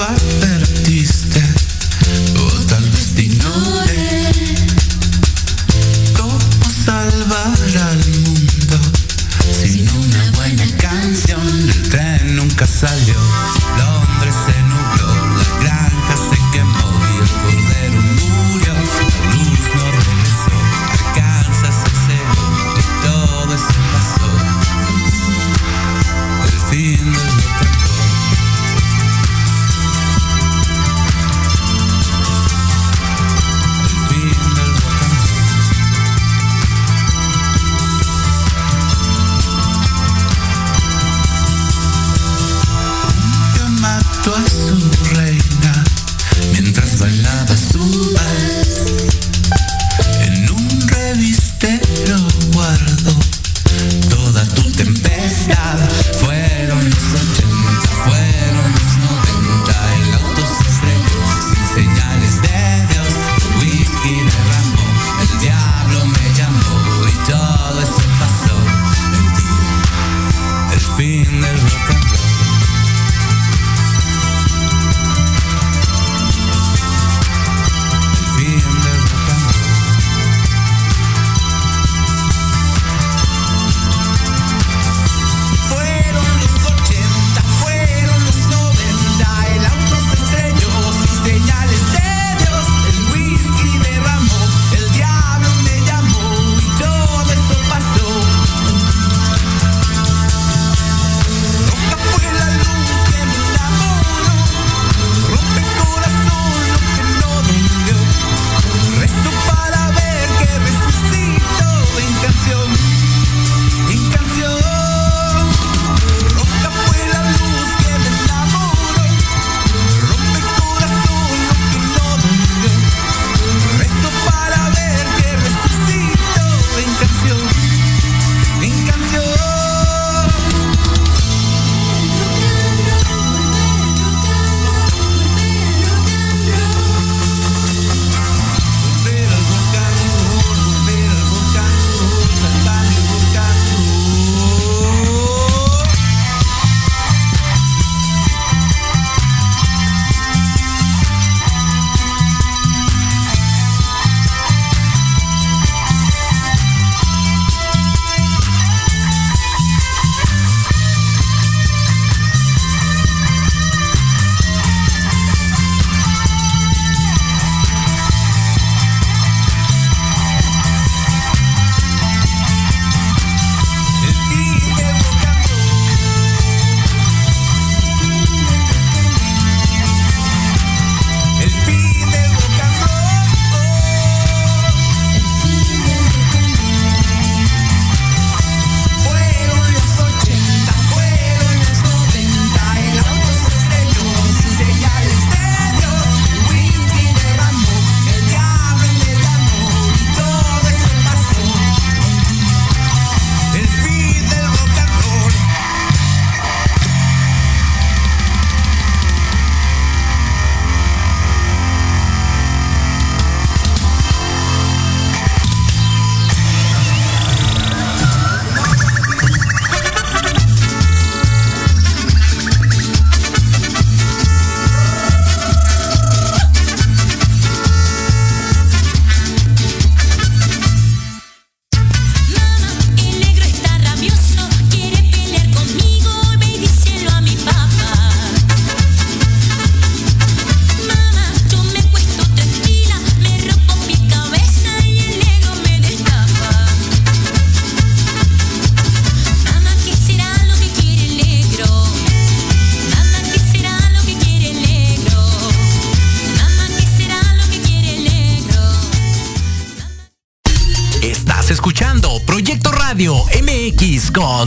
[0.00, 0.39] life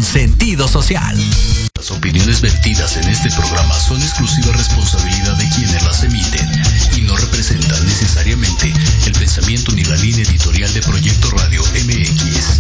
[0.04, 1.18] sentido social.
[1.76, 6.50] Las opiniones vertidas en este programa son exclusiva responsabilidad de quienes las emiten
[6.98, 8.74] y no representan necesariamente
[9.06, 12.60] el pensamiento ni la línea editorial de Proyecto Radio MX.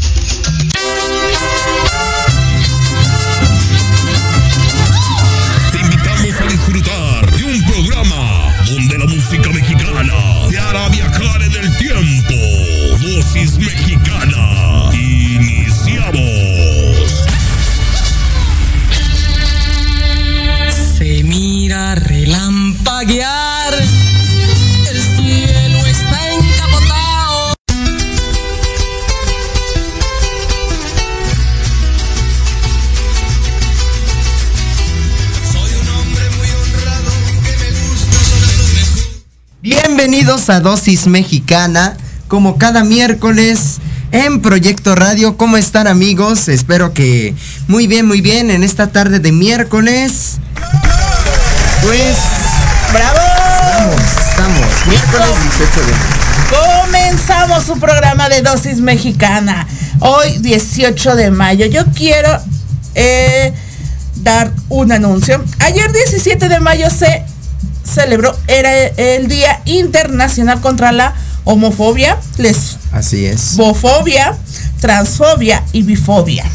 [5.71, 10.13] Te invitamos a disfrutar de un programa donde la música mexicana
[10.49, 12.33] te hará viajar en el tiempo.
[12.99, 13.82] Dosis México
[40.43, 41.95] Bienvenidos a Dosis Mexicana,
[42.27, 43.77] como cada miércoles
[44.11, 45.37] en Proyecto Radio.
[45.37, 46.49] ¿Cómo están amigos?
[46.49, 47.33] Espero que
[47.69, 50.39] muy bien, muy bien en esta tarde de miércoles.
[51.81, 52.17] Pues...
[52.91, 53.19] ¡Bravo!
[53.69, 54.87] Estamos, estamos.
[54.87, 56.83] Miércoles 18 de mayo.
[56.83, 59.65] Comenzamos su programa de dosis mexicana.
[59.99, 61.67] Hoy 18 de mayo.
[61.67, 62.37] Yo quiero
[62.95, 63.53] eh,
[64.15, 65.41] dar un anuncio.
[65.59, 67.23] Ayer 17 de mayo se
[67.93, 71.13] celebró, era el Día Internacional contra la
[71.45, 72.17] Homofobia,
[72.91, 73.57] Así es.
[73.57, 74.35] lesbofobia,
[74.79, 76.45] transfobia y bifobia.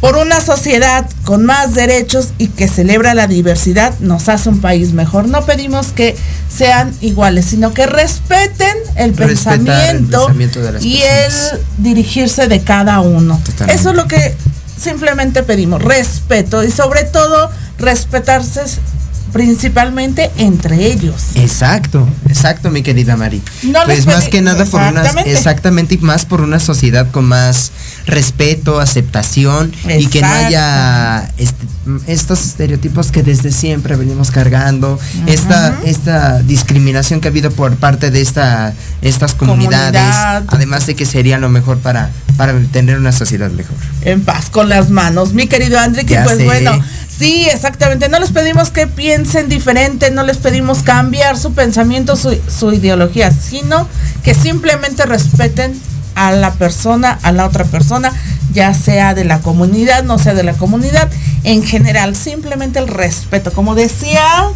[0.00, 4.92] Por una sociedad con más derechos y que celebra la diversidad, nos hace un país
[4.92, 5.28] mejor.
[5.28, 6.14] No pedimos que
[6.54, 11.52] sean iguales, sino que respeten el pensamiento, pensamiento de las y personas.
[11.52, 13.40] el dirigirse de cada uno.
[13.42, 13.80] Totalmente.
[13.80, 14.36] Eso es lo que
[14.78, 18.60] simplemente pedimos, respeto y sobre todo respetarse
[19.34, 21.20] principalmente entre ellos.
[21.34, 23.42] Exacto, exacto, mi querida Mari.
[23.64, 25.96] No pues más que nada por una Exactamente.
[25.96, 27.72] y más por una sociedad con más
[28.06, 31.66] respeto, aceptación y que no haya este-
[32.06, 38.12] estos estereotipos que desde siempre venimos cargando, esta esta discriminación que ha habido por parte
[38.12, 38.72] de esta
[39.02, 40.44] estas comunidades, Comunidad.
[40.46, 43.76] además de que sería lo mejor para para tener una sociedad mejor.
[44.02, 46.44] en paz con las manos, mi querido André, que Ya pues sé.
[46.44, 46.72] bueno,
[47.18, 52.38] sí, exactamente, no les pedimos que piensen diferente, no les pedimos cambiar su pensamiento, su,
[52.48, 53.88] su ideología, sino
[54.22, 55.78] que simplemente respeten
[56.14, 58.12] a la persona, a la otra persona,
[58.52, 61.10] ya sea de la comunidad, no sea de la comunidad,
[61.42, 64.48] en general, simplemente el respeto, como decía,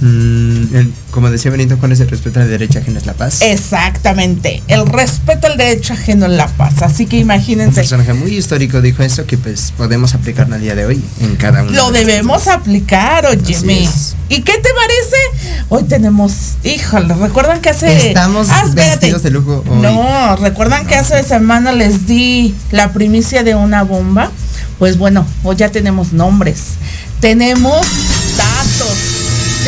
[0.00, 3.40] Mm, el- como decía Benito Juárez, el respeto a la derecha ajena es la paz.
[3.42, 7.74] exactamente, el respeto al derecho ajeno en la paz, así que Un imagínense.
[7.80, 11.62] personaje muy histórico dijo eso que pues podemos aplicar al día de hoy en cada
[11.62, 11.72] uno.
[11.72, 14.14] Lo de debemos aplicar, es.
[14.28, 15.64] ¿Y qué te parece?
[15.70, 18.08] Hoy tenemos, híjole, ¿recuerdan que hace...
[18.08, 19.78] Estamos Ah, vestidos de lujo hoy.
[19.80, 24.30] No, ¿recuerdan que hace semana les di la primicia de una bomba?
[24.78, 26.74] Pues bueno, hoy ya tenemos nombres,
[27.20, 27.86] tenemos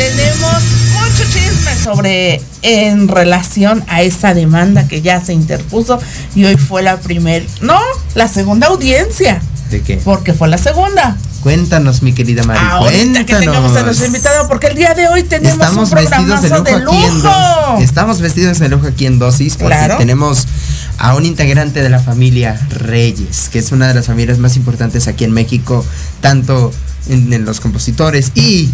[0.01, 5.99] tenemos mucho chisme sobre en relación a esa demanda que ya se interpuso
[6.35, 7.79] y hoy fue la primer, no,
[8.15, 9.97] la segunda audiencia, ¿De qué?
[10.03, 11.17] porque fue la segunda.
[11.41, 12.59] Cuéntanos, mi querida Mari.
[12.61, 14.05] Ahorita que tengamos a nuestro cuéntanos.
[14.07, 17.13] invitado, porque el día de hoy tenemos Estamos un vestidos de lujo, de aquí en
[17.15, 17.29] lujo.
[17.71, 17.85] Dosis.
[17.85, 19.97] Estamos vestidos de lujo aquí en Dosis porque Claro.
[19.97, 20.47] tenemos
[20.99, 25.07] a un integrante de la familia Reyes, que es una de las familias más importantes
[25.07, 25.83] aquí en México,
[26.19, 26.71] tanto
[27.09, 28.69] en, en los compositores y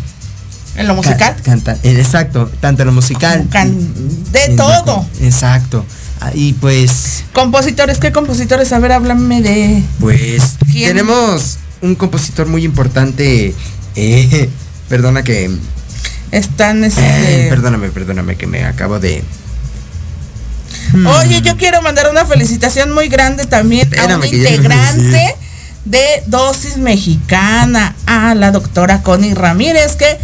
[0.77, 1.35] En lo musical.
[1.35, 3.47] Ca- canta, eh, exacto, tanto en lo musical.
[3.51, 3.75] Can-
[4.31, 5.05] de todo.
[5.21, 5.85] Exacto.
[6.21, 8.71] Ah, Y pues, Compositores, ¿qué compositores?
[8.73, 9.83] A ver, háblame de.
[9.99, 10.89] pues ¿Quién?
[10.89, 13.53] tenemos un compositor muy importante.
[13.95, 14.49] eh,
[14.89, 15.51] perdona que,
[16.31, 17.47] Están eh, este.
[17.49, 19.23] perdóname, perdóname que me acabo de.
[21.19, 25.35] Oye, yo quiero mandar una felicitación muy grande también a Espérame, un a integrante
[25.85, 30.17] de Dosis Mexicana, a la doctora Connie Ramírez, que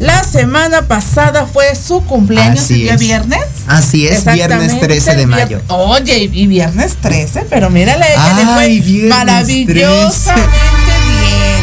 [0.00, 3.00] la semana pasada fue su cumpleaños Así el día es.
[3.00, 3.44] viernes.
[3.68, 5.60] Así es, viernes Exactamente, 13 de mayo.
[5.68, 11.60] Oye, y viernes 13, pero mírala, ella le fue Ay, maravillosamente bien.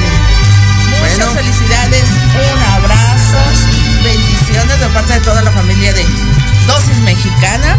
[0.99, 1.31] Muchas Bueno.
[1.33, 2.03] felicidades,
[2.35, 3.39] un abrazo,
[4.03, 6.03] bendiciones de parte de toda la familia de
[6.67, 7.77] Dosis Mexicana.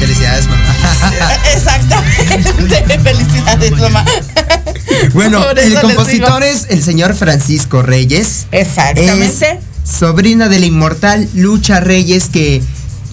[0.00, 1.32] Felicidades, mamá.
[1.54, 4.04] Exactamente, felicidades, mamá.
[5.14, 6.54] bueno, el compositor digo.
[6.54, 8.46] es el señor Francisco Reyes.
[8.52, 9.24] Exactamente.
[9.52, 12.62] Es sobrina de la inmortal Lucha Reyes, que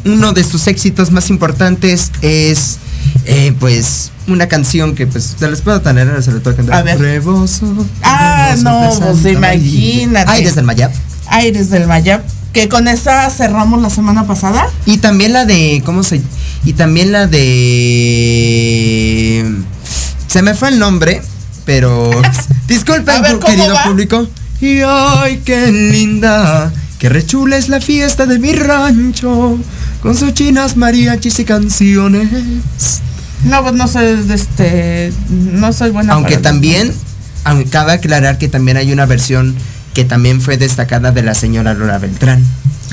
[0.05, 2.77] uno de sus éxitos más importantes es,
[3.25, 6.75] eh, pues, una canción que, pues, se les puedo tener, se le puedo cantar.
[6.75, 6.99] A ver.
[6.99, 7.65] Rebozo,
[8.01, 10.31] Ah, no, pues, imagínate.
[10.31, 10.91] Aires del Mayab.
[11.27, 14.67] Aires del Mayab, que con esa cerramos la semana pasada.
[14.85, 16.21] Y también la de, ¿cómo se?
[16.65, 17.43] Y también la de...
[20.27, 21.21] Se me fue el nombre,
[21.65, 22.09] pero...
[22.67, 23.83] Disculpen, A ver, ¿cómo querido va?
[23.83, 24.27] público.
[24.63, 29.59] Y ay, qué linda, que rechula es la fiesta de mi rancho,
[30.01, 32.29] con sus chinas mariachis y canciones.
[33.43, 35.11] No, pues no soy de este.
[35.29, 36.13] No soy buena.
[36.13, 36.93] Aunque para también,
[37.43, 39.53] aunque cabe aclarar que también hay una versión
[39.93, 42.41] que también fue destacada de la señora Laura Beltrán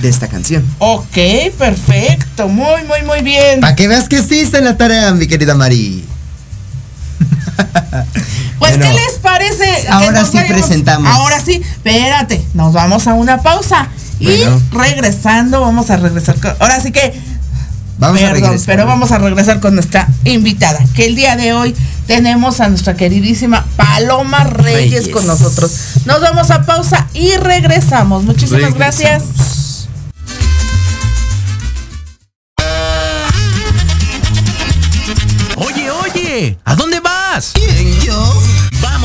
[0.03, 0.65] de esta canción.
[0.81, 1.19] Ok,
[1.57, 2.49] perfecto.
[2.49, 3.61] Muy, muy, muy bien.
[3.61, 6.05] Para que veas que sí está en la tarea, mi querida Mari.
[8.61, 9.89] Pues, ¿qué les parece?
[9.89, 11.13] Ahora sí presentamos.
[11.13, 13.89] Ahora sí, espérate, nos vamos a una pausa.
[14.21, 16.39] Y regresando, vamos a regresar.
[16.39, 17.13] Con, ahora sí que
[18.01, 18.67] Vamos Perdón, a regresar.
[18.67, 21.77] pero vamos a regresar con nuestra invitada, que el día de hoy
[22.07, 25.71] tenemos a nuestra queridísima Paloma Reyes, con nosotros.
[26.07, 28.25] Nos vamos a pausa y regresamos.
[28.25, 29.23] Muchísimas gracias.
[35.57, 37.53] Oye, oye, ¿a dónde vas?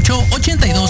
[0.00, 0.83] 88 82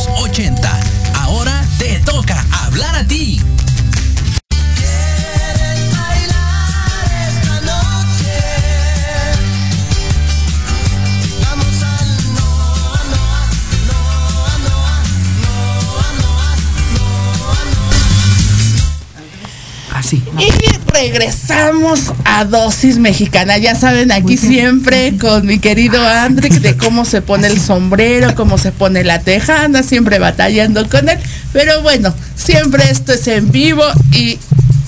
[22.25, 23.59] a dosis mexicana.
[23.59, 28.59] Ya saben, aquí siempre con mi querido André de cómo se pone el sombrero, cómo
[28.59, 31.19] se pone la tejana, siempre batallando con él.
[31.53, 34.39] Pero bueno, siempre esto es en vivo y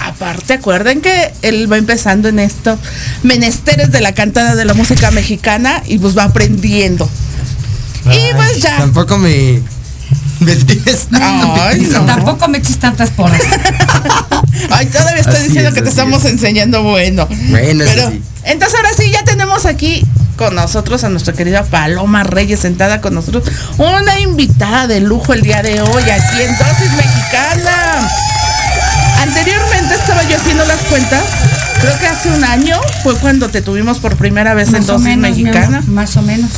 [0.00, 2.78] aparte acuerden que él va empezando en estos
[3.22, 7.08] menesteres de la cantada de la música mexicana y pues va aprendiendo.
[8.04, 8.78] y pues ya.
[8.78, 9.60] Tampoco me
[12.06, 13.40] Tampoco me eches tantas porras.
[14.70, 17.26] Ay, todavía estoy diciendo que te estamos enseñando bueno.
[17.50, 18.12] Bueno, Pero,
[18.44, 20.04] entonces ahora sí, ya tenemos aquí
[20.36, 23.44] con nosotros a nuestra querida Paloma Reyes sentada con nosotros.
[23.78, 28.08] Una invitada de lujo el día de hoy aquí en Dosis Mexicana.
[29.20, 31.22] Anteriormente estaba yo haciendo las cuentas.
[31.80, 35.82] Creo que hace un año fue cuando te tuvimos por primera vez en Dosis Mexicana.
[35.86, 36.50] más o menos.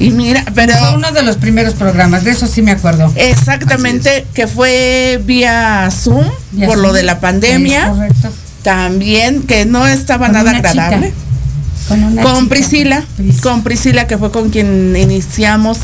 [0.00, 3.12] Y mira, pero Fue uno de los primeros programas, de eso sí me acuerdo.
[3.16, 6.24] exactamente que fue vía Zoom
[6.66, 7.90] por lo de la pandemia.
[7.90, 8.30] Correcto.
[8.62, 10.70] También que no estaba Con nada chica.
[10.70, 11.12] agradable.
[11.88, 12.48] Con, una con chica.
[12.48, 13.40] Priscila, Pris.
[13.40, 15.78] con Priscila que fue con quien iniciamos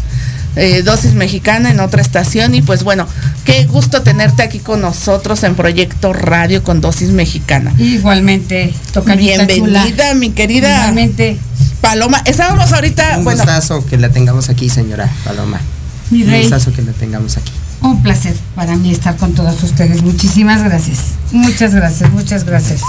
[0.57, 3.07] eh, Dosis Mexicana en otra estación y pues bueno,
[3.45, 7.75] qué gusto tenerte aquí con nosotros en Proyecto Radio con Dosis Mexicana.
[7.79, 10.15] Igualmente, tocadita Bienvenida, chula.
[10.15, 11.37] mi querida Igualmente,
[11.87, 12.20] Paloma.
[12.25, 15.61] Estábamos ahorita, Un bueno, gustazo que la tengamos aquí, señora Paloma.
[16.11, 17.53] mi Un gustazo que la tengamos aquí.
[17.81, 20.03] Un placer para mí estar con todos ustedes.
[20.03, 20.99] Muchísimas gracias.
[21.31, 22.81] Muchas gracias, muchas gracias.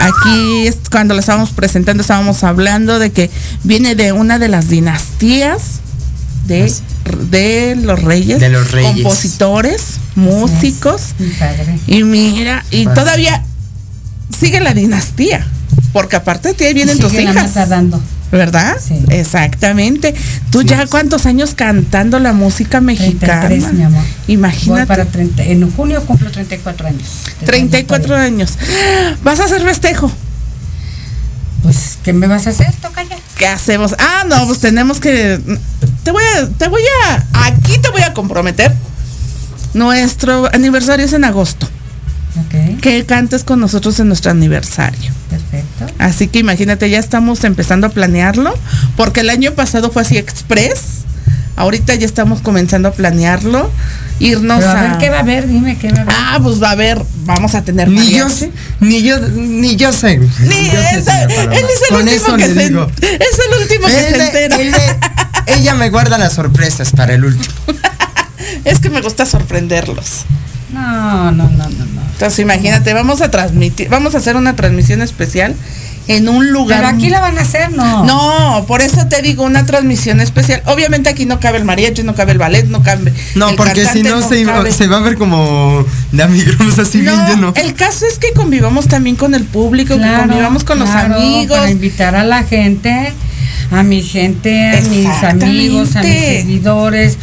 [0.00, 3.30] aquí es cuando la estábamos presentando estábamos hablando de que
[3.64, 5.80] viene de una de las dinastías
[6.46, 6.70] de,
[7.30, 8.92] de los reyes, De los reyes.
[8.92, 9.82] compositores,
[10.14, 11.14] músicos.
[11.18, 11.78] Mi padre.
[11.86, 13.00] Y mira, y Padre.
[13.00, 13.42] todavía
[14.38, 15.46] sigue la dinastía,
[15.94, 18.00] porque aparte de ti ahí vienen Y tus la hijas, dando.
[18.32, 18.76] ¿Verdad?
[18.80, 19.02] Sí.
[19.10, 20.14] Exactamente.
[20.50, 20.68] Tú Sí.
[20.68, 23.46] ya cuántos años cantando la música mexicana.
[23.46, 24.02] 33, mi amor.
[24.02, 24.86] Voy Imagínate.
[24.86, 27.02] para 30, en junio cumplo 34 años.
[27.40, 28.24] de 34 trayectoria.
[28.26, 28.58] años.
[29.22, 30.10] Vas a hacer festejo.
[31.62, 32.72] Pues, ¿qué me vas a hacer?
[32.80, 33.16] Toca ya.
[33.38, 33.94] ¿Qué hacemos?
[33.98, 35.40] Ah, no, pues tenemos que.
[36.04, 36.46] Te voy a.
[36.48, 37.24] Te voy a.
[37.46, 38.72] Aquí te voy a comprometer.
[39.74, 41.68] Nuestro aniversario es en agosto.
[42.82, 45.10] Que cantes con nosotros en nuestro aniversario.
[45.30, 45.86] perfecto.
[45.98, 48.54] Así que imagínate, ya estamos empezando a planearlo,
[48.96, 51.04] porque el año pasado fue así express.
[51.56, 53.70] Ahorita ya estamos comenzando a planearlo.
[54.18, 54.82] Irnos Pero a a.
[54.88, 55.46] ver, ¿qué va a haber?
[55.48, 56.14] Dime, ¿qué va a haber?
[56.18, 58.50] Ah, pues va a haber, vamos a tener Ni yo, mariachi.
[58.80, 60.18] ni yo, ni yo sé.
[60.18, 61.54] Ni yo sé, ese- señora Paloma.
[61.56, 62.90] él es el Con último eso que le se digo.
[63.00, 64.56] es el último que Él se entera.
[64.58, 64.96] de-
[65.54, 67.54] ella me guarda las sorpresas para el último.
[68.64, 70.24] Es que me gusta sorprenderlos.
[70.72, 71.95] No, no, no, no, no.
[72.16, 75.54] Entonces imagínate, vamos a transmitir, vamos a hacer una transmisión especial
[76.08, 76.78] en un lugar.
[76.78, 78.04] Pero aquí la van a hacer, ¿no?
[78.04, 80.62] No, por eso te digo una transmisión especial.
[80.64, 83.12] Obviamente aquí no cabe el mariachi, no cabe el ballet, no cabe.
[83.34, 84.72] No, el porque si no, se, cabe.
[84.72, 87.52] se va a ver como de amigos así bien No, lleno.
[87.54, 91.58] el caso es que convivamos también con el público, que convivamos con claro, los amigos.
[91.58, 93.12] Para invitar a la gente,
[93.70, 97.18] a mi gente, a mis amigos, a mis seguidores.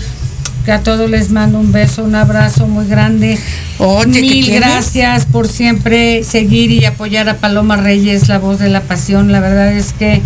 [0.65, 3.37] Que a todos les mando un beso, un abrazo muy grande.
[3.79, 8.69] Oye, ¿qué Mil gracias por siempre seguir y apoyar a Paloma Reyes, la voz de
[8.69, 9.31] la pasión.
[9.31, 10.21] La verdad es que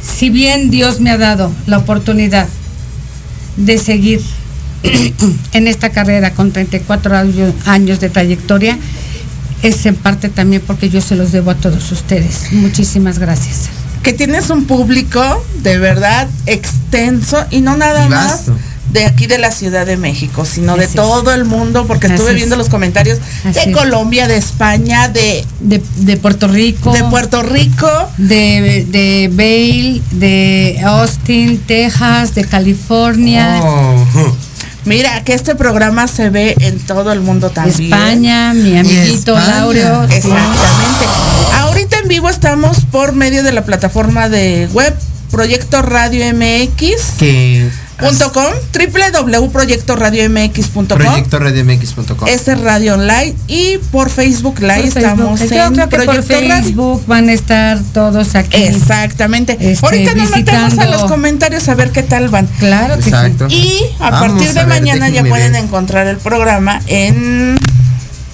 [0.00, 2.46] si bien Dios me ha dado la oportunidad
[3.56, 4.20] de seguir
[5.52, 8.78] en esta carrera con 34 años- años de trayectoria,
[9.64, 12.52] es en parte también porque yo se los debo a todos ustedes.
[12.52, 13.70] Muchísimas gracias.
[14.02, 18.42] Que tienes un público de verdad extenso y no nada Y más
[18.92, 20.92] de aquí de la Ciudad de México, sino de es.
[20.92, 22.36] todo el mundo, porque Así estuve es.
[22.36, 23.76] viendo los comentarios Así de es.
[23.76, 26.92] Colombia, de España, de, De, de Puerto Rico.
[26.92, 27.86] de Puerto Rico.
[28.16, 34.06] de, de Vail, de Austin, Texas, de California, Oh.
[34.84, 37.92] Mira, que este programa se ve en todo el mundo también.
[37.92, 40.04] España, mi amiguito España.
[40.04, 41.04] Exactamente.
[41.88, 44.94] Ahorita en vivo estamos por medio de la plataforma de web
[45.30, 47.12] Proyecto Radio MX.
[47.18, 52.28] Que Punto com, www.proyectoradiomx.com proyectoradiomx.com.
[52.28, 55.56] Ese es Radio Online y por Facebook Live Por estamos Facebook.
[55.56, 56.62] Yo en creo que por Proyecto Radio.
[56.62, 58.64] Facebook van a estar todos aquí.
[58.64, 59.56] Exactamente.
[59.58, 62.46] Este, Ahorita nos metemos a los comentarios a ver qué tal van.
[62.58, 63.08] Claro que sí.
[63.08, 63.46] Exacto.
[63.48, 65.64] Y a Vamos partir de a ver, mañana ya pueden ver.
[65.64, 67.56] encontrar el programa en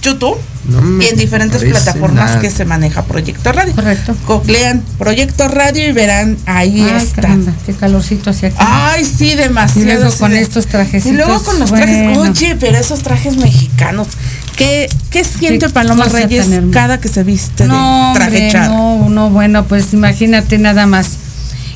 [0.01, 2.39] YouTube No y en diferentes plataformas nada.
[2.39, 3.73] que se maneja Proyecto Radio.
[3.75, 4.15] Correcto.
[4.27, 7.21] Googlean Proyecto Radio y verán ahí Ay, está.
[7.21, 8.57] caramba, qué calorcito hacia aquí.
[8.59, 9.81] Ay, sí, demasiado.
[9.81, 11.11] Y luego sí, con de- estos trajecitos.
[11.13, 12.17] Y luego con los trajes.
[12.17, 14.07] Oye, pero esos trajes mexicanos.
[14.55, 19.09] ¿Qué, qué siente Qué Paloma Reyes cada que se viste no, de traje hombre, no,
[19.09, 21.17] no, bueno, pues imagínate nada más.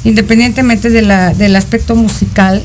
[0.06, 2.64] Independientemente de la, del aspecto musical,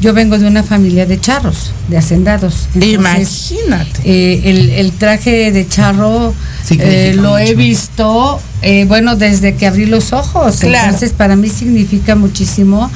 [0.00, 2.68] yo vengo de una familia de charros, de hacendados.
[2.74, 4.00] Entonces, Imagínate.
[4.04, 6.34] eh, el, el traje de charro
[6.70, 10.56] eh, lo he visto, eh, bueno, desde que abrí los ojos.
[10.60, 10.86] Claro.
[10.86, 12.90] Entonces, para mí significa muchísimo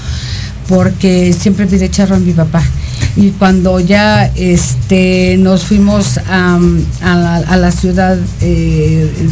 [0.69, 2.63] porque siempre vi de charro a mi papá.
[3.17, 6.59] Y cuando ya este, nos fuimos a,
[7.01, 8.19] a la, a la ciudad,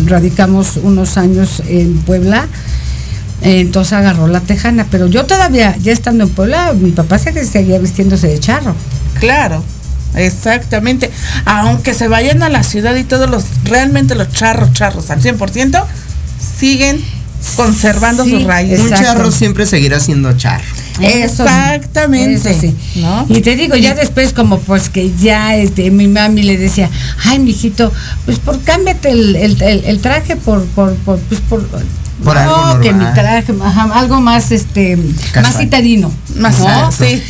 [0.07, 2.47] radicamos unos años en Puebla,
[3.43, 4.87] entonces agarró la tejana.
[4.91, 8.75] Pero yo todavía, ya estando en Puebla, mi papá se seguía vistiéndose de charro.
[9.21, 9.63] Claro.
[10.15, 11.11] Exactamente.
[11.45, 15.85] Aunque se vayan a la ciudad y todos los, realmente los charros, charros al 100%,
[16.59, 17.03] siguen
[17.57, 18.81] conservando Sí, sus raíces.
[18.81, 20.65] Un charro siempre seguirá siendo charro.
[21.01, 22.51] Eso Exactamente.
[22.51, 22.75] eso sí.
[22.97, 23.27] ¿no?
[23.29, 26.89] Y te digo, ya después como pues que ya este, mi mami le decía,
[27.27, 27.93] ay mijito,
[28.25, 31.63] pues por cámbiate el, el, el- el traje por, por, por, pues por
[32.25, 34.97] Por no, algo que mi traje, ajá, algo más, este,
[35.33, 35.43] Casual.
[35.53, 36.13] más citadino.
[36.37, 36.91] Más ¿no?
[36.93, 37.23] sí.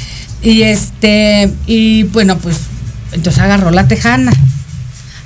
[0.42, 2.57] Y este, y bueno, pues,
[3.12, 4.33] entonces agarró la tejana.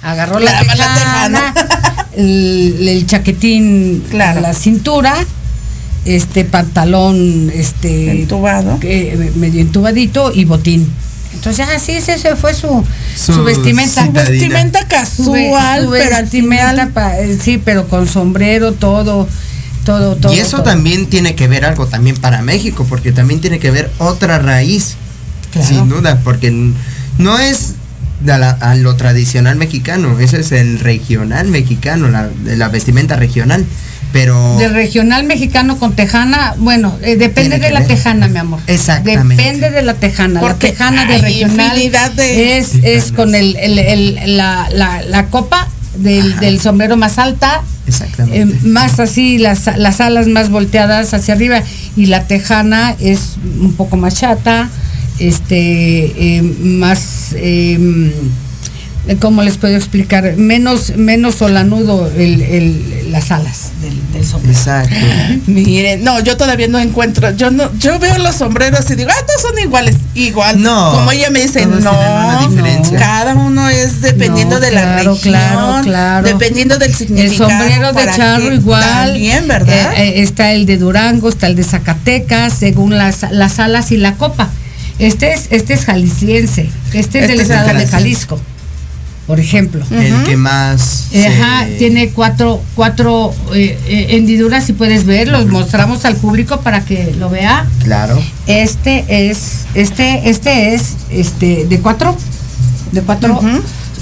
[0.03, 2.07] Agarró la, La- la tejana, tejana.
[2.16, 4.38] el, el chaquetín Claro.
[4.38, 5.14] a la cintura,
[6.07, 8.81] este pantalón, este Entubado.
[8.81, 10.90] que- medio entubadito y botín.
[11.35, 12.83] Entonces, así ese, ese fue su,
[13.14, 14.07] su, Su vestimenta.
[14.07, 16.88] Su vestimenta Su ve- casual, su pero al vestimenta final.
[16.92, 19.29] pa- eh, sí, pero con sombrero, todo,
[19.84, 20.32] todo, todo.
[20.34, 20.64] y eso todo.
[20.64, 24.96] también tiene que ver algo también para México, porque también tiene que ver otra raíz,
[25.52, 25.66] Claro.
[25.68, 26.50] sin duda, porque
[27.18, 27.74] no es
[28.20, 33.16] de la- a lo tradicional mexicano, ese es el regional mexicano, la, de la vestimenta
[33.16, 33.64] regional,
[34.12, 37.88] pero De regional mexicano con tejana, bueno, eh, depende de la ver.
[37.88, 38.60] tejana, mi amor.
[38.66, 39.42] Exactamente.
[39.42, 40.40] Depende de la tejana.
[40.40, 41.78] Porque la tejana de regional
[42.16, 45.68] de es, es con el, el- el- la, la- la copa
[46.02, 48.40] del, sombrero más alta, exactamente.
[48.40, 51.62] eh, más así, las, las alas más volteadas hacia arriba,
[51.96, 54.68] y la tejana es un poco más chata,
[55.18, 57.34] este, eh, más...
[57.34, 58.12] eh,
[59.18, 60.36] ¿Cómo les puedo explicar?
[60.36, 64.56] Menos, menos solanudo el, el- las alas del, del sombrero.
[64.56, 64.94] Exacto.
[65.46, 67.30] Miren, no, yo todavía no encuentro.
[67.32, 69.96] Yo no, yo veo los sombreros y digo, ah, todos son iguales.
[70.14, 70.62] Igual.
[70.62, 72.48] No, Como ella me dice, no.
[72.48, 72.98] diferencia.
[72.98, 75.32] Cada uno es dependiendo No, de la claro, región.
[75.32, 76.26] claro, claro.
[76.28, 77.50] Dependiendo del El significado.
[77.50, 78.82] sombrero de charro igual.
[78.82, 79.92] También, ¿verdad?
[79.96, 83.96] Eh, eh, está el de Durango, está el de Zacatecas, según las, las alas y
[83.96, 84.50] la copa.
[85.00, 87.86] Este es, este es jalisciense, este es Este del es el estado de.
[87.86, 88.40] Jalisco,
[89.26, 89.85] por ejemplo.
[89.90, 95.28] El que más Eh, se- Ajá, tiene cuatro, cuatro eh, eh, hendiduras, si puedes ver,
[95.28, 97.66] los mostramos al público para que lo vea.
[97.85, 98.20] Claro.
[98.46, 102.16] Este es, este, este es, este, de cuatro,
[102.92, 103.40] de cuatro,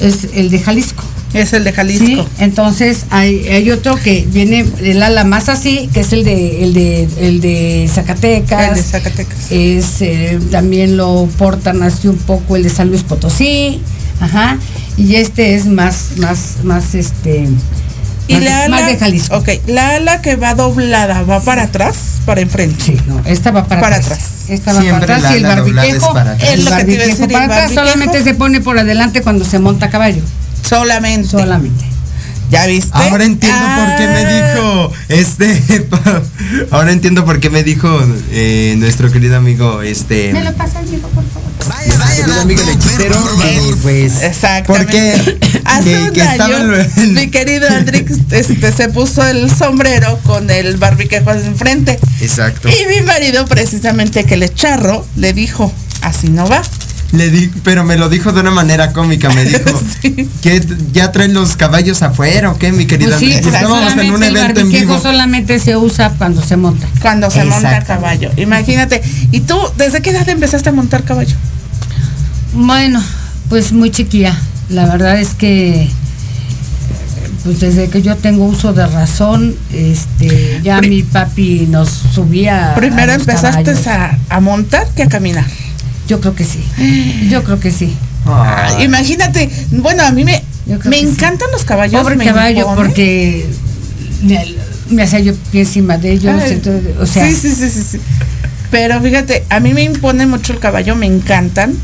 [0.00, 1.02] es el de Jalisco.
[1.35, 2.07] Es el de Jalisco.
[2.07, 6.64] Sí, entonces hay, hay otro que viene el ala más así, que es el de
[6.64, 8.70] el de el de Zacatecas.
[8.70, 9.38] El de Zacatecas.
[9.50, 13.83] Es eh, también lo portan así un poco el de San Luis Potosí,
[14.20, 14.57] ajá,
[14.98, 17.48] y este es más más más este
[18.26, 19.37] Y más, la de- ala, más de Jalisco.
[19.38, 21.96] Ok, la ala que va doblada, ¿va para atrás?
[22.26, 22.84] ¿Para enfrente?
[22.84, 24.12] Sí, no, esta va para, Para atrás.
[24.18, 24.30] atrás.
[24.50, 26.48] Esta va Siempre para atrás la y el barbiquejo, para atrás.
[26.48, 28.78] Es el lo que te iba a barbiquejo decir, para atrás solamente se pone por
[28.78, 30.20] adelante cuando se monta a caballo,
[30.68, 31.28] Solamente.
[31.28, 31.84] solamente.
[32.50, 32.90] ¿Ya viste?
[32.92, 34.52] Ahora entiendo por qué me Ah.
[34.54, 35.87] dijo este.
[36.70, 37.88] Ahora entiendo por qué me dijo
[38.30, 40.32] eh, nuestro querido amigo este.
[40.32, 41.48] ¿Me lo pasa, amigo, por favor?
[41.87, 43.38] nuestro querido amigo el hechicero.
[43.42, 44.22] que, pues.
[44.22, 44.64] Exactamente.
[44.66, 49.50] Porque Hace que, un que estaba año, en- mi querido Andrix este, se puso el
[49.54, 51.98] sombrero con el barbiquejo enfrente.
[52.20, 52.68] Exacto.
[52.70, 56.62] Y mi marido, precisamente que le charro, le dijo, así no va.
[57.12, 59.31] Le di, pero me lo dijo de una manera cómica.
[59.31, 60.29] Me dijo Sí.
[60.42, 63.33] que ya traen los caballos afuera o qué, mi querido Pues sí?
[63.33, 65.03] Estábamos en un el evento en barbiquejo vivo.
[65.03, 66.87] solamente se usa cuando se monta.
[67.01, 68.31] Cuando se monta a caballo.
[68.37, 69.01] Imagínate.
[69.33, 71.35] ¿Y tú, desde qué edad empezaste a montar caballo?
[72.53, 73.03] Bueno,
[73.49, 74.37] pues muy chiquilla.
[74.68, 75.88] La verdad es que
[77.44, 82.73] pues desde que yo tengo uso de razón, este, ya mi papi nos subía.
[82.73, 85.47] a Primero los empezaste a, a montar que a caminar.
[86.09, 86.64] Yo creo que sí.
[87.31, 87.94] Yo creo que sí.
[88.27, 90.42] Ay, Imagínate, bueno, a mí me,
[90.85, 91.07] me sí.
[91.07, 92.03] encantan los caballos.
[92.03, 93.47] Pobre me caballo, porque
[94.23, 94.55] me,
[94.90, 96.35] me hacía yo pie encima de ellos.
[96.42, 98.01] Ay, entonces, o sea, sí, sí, sí, sí, sí.
[98.71, 101.75] Pero fíjate, a mí me impone mucho el caballo, me encantan,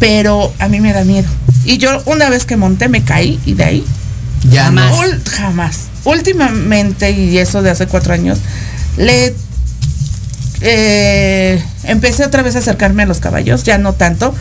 [0.00, 1.28] pero a mí me da miedo.
[1.64, 3.84] Y yo una vez que monté me caí y de ahí
[4.50, 4.80] ya no.
[4.82, 4.98] jamás.
[4.98, 5.78] ul- jamás.
[6.04, 8.38] Últimamente, y eso de hace cuatro años,
[8.96, 9.34] le
[10.64, 14.34] eh, empecé otra vez a acercarme a los caballos, ya no tanto,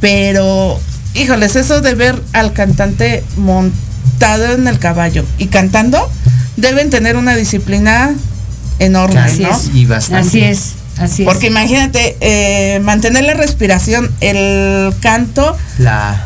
[0.00, 0.80] pero
[1.14, 6.10] híjoles, eso de ver al cantante montado en el caballo y cantando,
[6.56, 8.14] deben tener una disciplina
[8.78, 9.50] enorme, Así ¿no?
[9.56, 9.70] es.
[9.74, 10.28] Y bastante.
[10.28, 10.60] Así es,
[10.98, 11.28] así es.
[11.28, 16.24] Porque imagínate, eh, mantener la respiración, el canto, La.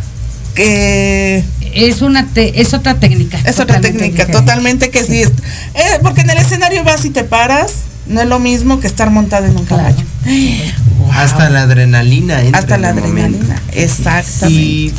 [0.55, 1.43] que
[1.75, 3.39] es una te- es otra técnica.
[3.45, 4.33] es otra técnica, diferente.
[4.33, 5.23] totalmente que sí.
[5.23, 5.29] es-
[5.75, 7.73] eh, porque en el escenario vas y te paras,
[8.09, 9.83] no es lo mismo que estar montado en un Claro.
[9.85, 10.05] caballo.
[10.99, 11.13] Wow.
[11.13, 12.41] Hasta la adrenalina.
[12.43, 13.39] entra Hasta en la el momento.
[13.39, 14.61] adrenalina, exactamente.
[14.61, 14.93] Y,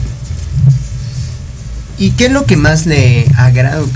[1.97, 3.87] ¿Y qué es lo que más le agrada o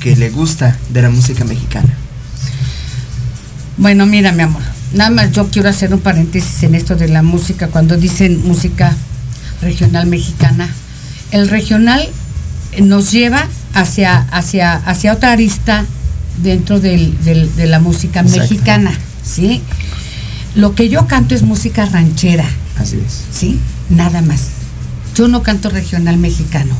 [0.00, 1.88] que le gusta de la música mexicana?
[3.78, 4.60] Bueno, mira, mi amor,
[4.92, 8.92] nada más yo quiero hacer un paréntesis en esto de la música, cuando dicen música
[9.62, 10.68] regional mexicana.
[11.30, 12.06] El regional
[12.72, 15.86] eh, nos lleva hacia, hacia, hacia otra arista
[16.38, 18.40] dentro del- del- de la música Exacto.
[18.42, 19.62] mexicana, ¿sí?
[20.54, 23.24] Lo que yo canto es música ranchera, Así es.
[23.32, 23.58] ¿sí?
[23.88, 24.40] Nada más.
[25.14, 26.74] Yo no canto regional mexicano.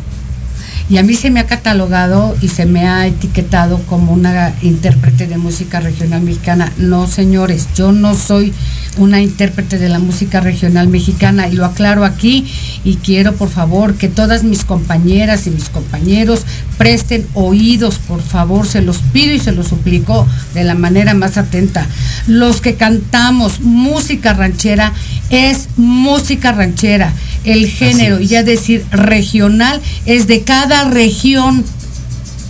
[0.90, 5.28] Y a mí se me ha catalogado y se me ha etiquetado como una intérprete
[5.28, 6.72] de música regional mexicana.
[6.78, 8.52] No, señores, yo no soy
[8.96, 12.44] una intérprete de la música regional mexicana y lo aclaro aquí
[12.82, 16.44] y quiero por favor que todas mis compañeras y mis compañeros
[16.76, 21.36] presten oídos, por favor, se los pido y se los suplico de la manera más
[21.36, 21.86] atenta.
[22.26, 24.92] Los que cantamos música ranchera
[25.30, 27.12] es música ranchera.
[27.44, 31.64] El género, y ya decir regional, es de cada región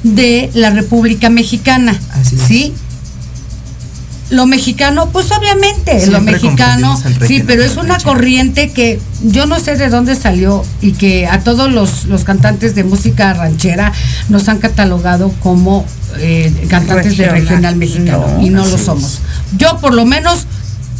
[0.02, 1.98] de la República Mexicana.
[2.12, 2.42] Así es.
[2.42, 2.74] ¿Sí?
[4.30, 9.00] Lo mexicano, pues obviamente, lo Siempre mexicano, confundimos el sí, pero es una corriente que
[9.24, 13.34] yo no sé de dónde salió y que a todos los, los cantantes de música
[13.34, 13.92] ranchera
[14.28, 15.84] nos han catalogado como
[16.18, 17.74] eh, cantantes de Regional.
[17.74, 18.82] mexicano No, y no lo es.
[18.82, 19.18] somos.
[19.58, 20.46] Yo por lo menos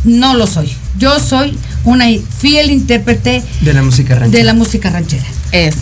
[0.03, 0.69] no lo soy.
[0.99, 2.07] Yo soy una
[2.41, 4.39] fiel intérprete De la música ranchera.
[4.39, 5.25] de la música ranchera.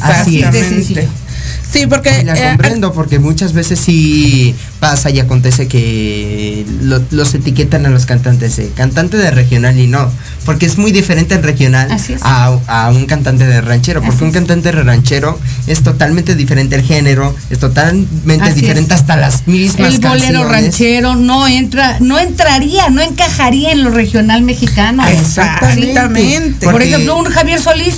[0.02, 1.08] Así es.
[1.48, 1.68] Exactamente.
[1.72, 7.34] Sí, porque la eh, comprendo porque muchas veces sí pasa y acontece que lo- los
[7.34, 10.10] etiquetan a los cantantes de cantante de regional y no,
[10.44, 11.88] porque es muy diferente el regional
[12.22, 16.76] a, a un cantante de ranchero, porque Así un cantante de ranchero es totalmente diferente
[16.76, 19.00] el género, es totalmente Así diferente es.
[19.00, 20.48] hasta las mismas El bolero canciones.
[20.50, 25.02] ranchero no entra, no entraría, no encajaría en lo regional mexicano.
[25.06, 26.64] Exactamente.
[26.64, 27.96] Por Porque- ejemplo, un Javier Solís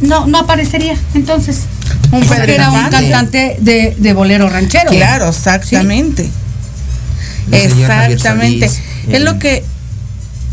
[0.00, 0.96] no, no aparecería.
[1.14, 1.60] Entonces,
[2.12, 4.90] Un Pedro era un cantante de, de bolero ranchero.
[4.90, 6.28] Claro, exactamente.
[7.50, 8.68] Exactamente.
[8.68, 9.64] Solís, Es el- lo que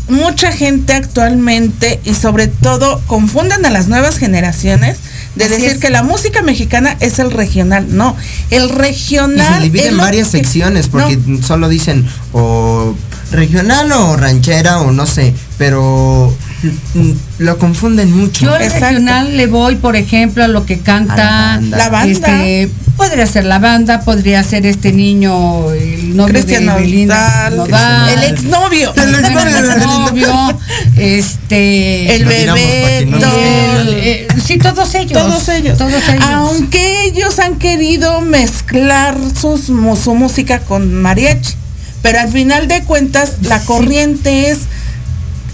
[0.08, 4.98] mucha gente actualmente y sobre todo confunden a las nuevas generaciones
[5.36, 5.78] de Así decir es.
[5.78, 7.86] que la música mexicana es el regional.
[7.96, 8.16] No,
[8.50, 9.58] el Y regional.
[9.58, 12.94] se divide en varias que- secciones porque No, solo dicen o
[13.30, 16.34] regional o ranchera o no sé, pero
[17.38, 18.44] lo confunden mucho.
[18.46, 21.54] Yo al regional le voy, por ejemplo, a lo que canta.
[21.54, 21.76] A la banda.
[21.78, 22.44] La banda.
[22.44, 27.70] Este, podría ser la banda, podría ser este niño, el novio Cristian de Belinda Nodal,
[27.70, 28.92] Nodal, el exnovio.
[28.94, 30.28] El el exnovio.
[30.28, 30.58] novio,
[30.96, 32.50] este, El el-
[34.02, 35.12] eh, sí, todos ellos.
[35.12, 35.78] Todos ellos.
[35.78, 36.24] Todos ellos.
[36.30, 41.54] Aunque ellos han querido mezclar sus, su música con mariachi.
[42.02, 44.60] Pero al final de cuentas, la corriente es.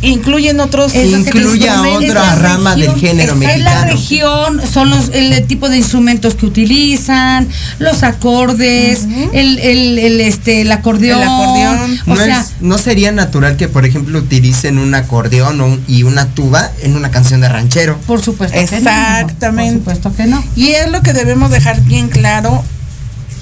[0.03, 0.95] Incluyen otros.
[0.95, 3.93] Incluye a otra rama del género es- Es la mexicano.
[3.93, 10.61] región, son los, el, tipo de instrumentos que utilizan, los acordes, el, el, el, este,
[10.63, 11.23] el acordeón.
[11.23, 12.01] El acordeón.
[12.07, 15.85] O no, sea, es- no sería natural que, por ejemplo, utilicen un acordeón o un-
[15.89, 17.99] y una tuba en una canción de ranchero.
[18.07, 18.77] por supuesto que no.
[18.77, 19.79] Exactamente.
[19.81, 20.45] Por supuesto que no.
[20.57, 22.63] Y es lo que debemos dejar bien claro,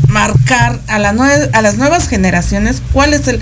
[0.09, 3.41] marcar a, la nue- a las nuevas generaciones cuál es el...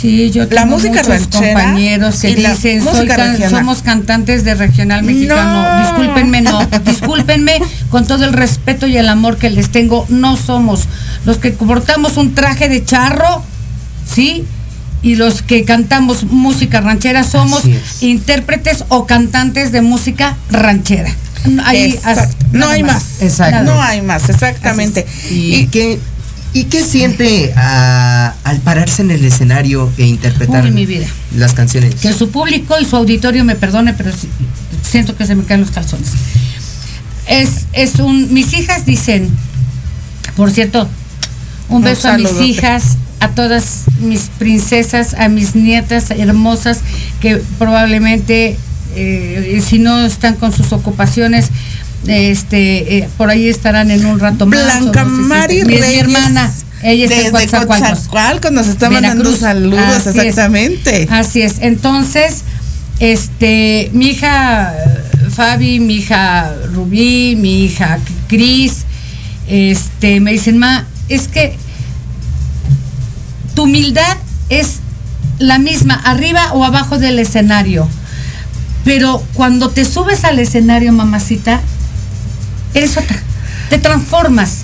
[0.00, 3.50] Sí, yo La tengo música muchos compañeros que la dicen, soy can- regional".
[3.50, 5.62] somos cantantes de regional mexicano.
[5.62, 5.80] No.
[5.82, 6.64] Discúlpenme, no.
[6.86, 7.60] Discúlpenme
[7.90, 10.06] con todo el respeto y el amor que les tengo.
[10.08, 10.84] No somos
[11.26, 13.42] los que portamos un traje de charro,
[14.10, 14.44] ¿sí?
[15.02, 17.62] Y los que cantamos música ranchera somos
[18.00, 21.10] intérpretes o cantantes de música ranchera.
[22.04, 23.22] As- No hay más.
[23.22, 23.62] Exacto.
[23.64, 25.06] No hay más, exactamente.
[25.30, 25.98] ¿Y, Y- qué,
[26.52, 31.06] ¿Y qué siente ah, al pararse en el escenario e interpretar Uy, mi vida.
[31.36, 31.94] las canciones?
[31.96, 34.28] que su público y su auditorio me perdone, pero sí-
[34.82, 36.08] siento que se me caen los calzones.
[37.28, 39.30] Es, es un, mis hijas dicen,
[40.36, 40.88] por cierto,
[41.68, 46.80] un Un beso a mis hijas, a todas mis princesas, a mis nietas hermosas
[47.20, 48.56] que probablemente
[48.96, 51.50] eh, si no están con sus ocupaciones,
[52.06, 54.62] este, eh, por ahí estarán en un rato más.
[54.62, 56.50] Blanca no sé Mari mi- hermana,
[56.82, 57.88] ella está en desde Coatzacoalcos.
[57.90, 60.16] Coatzacoalcos nos está mandando saludos, Así es.
[60.16, 61.08] exactamente.
[61.10, 61.56] Así es.
[61.60, 62.42] Entonces,
[63.00, 68.84] este, mi hija eh, Fabi, mi hija Rubí, mi hija Cris,
[69.48, 71.56] este, me dicen, ma, es que
[73.54, 74.16] tu humildad
[74.48, 74.76] es
[75.38, 77.88] la misma, arriba o abajo del escenario.
[78.84, 81.60] Pero cuando te subes al escenario, mamacita,
[82.74, 83.20] eres otra.
[83.68, 84.62] Te transformas.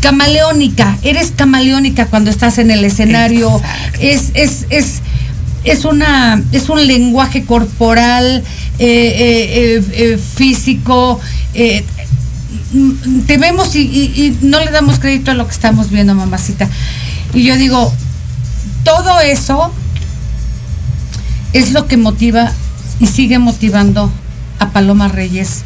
[0.00, 3.60] Camaleónica, eres camaleónica cuando estás en el escenario.
[4.00, 5.00] Es, es, es,
[5.64, 8.42] es una, es un lenguaje corporal,
[8.78, 11.20] eh, eh, eh, físico.
[12.72, 16.14] mm, te vemos y, y- y no le damos crédito a lo que estamos viendo,
[16.14, 16.68] mamacita.
[17.34, 17.92] Y yo digo,
[18.84, 19.72] todo eso
[21.52, 22.52] es lo que motiva
[23.00, 24.10] y sigue motivando
[24.58, 25.62] a Paloma Reyes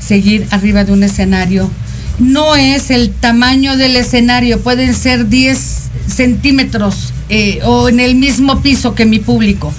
[0.00, 1.70] seguir arriba de un escenario.
[2.18, 5.58] No es el tamaño del escenario, pueden ser 10
[6.06, 9.72] centímetros eh, o en el mismo piso que mi público.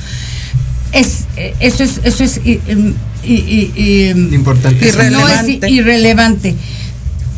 [0.92, 3.34] Es, eh, eso es, eso es i- im- i-
[3.76, 4.88] i- im- Importante.
[4.88, 5.12] Irrelevante.
[5.12, 6.56] no es i- irrelevante.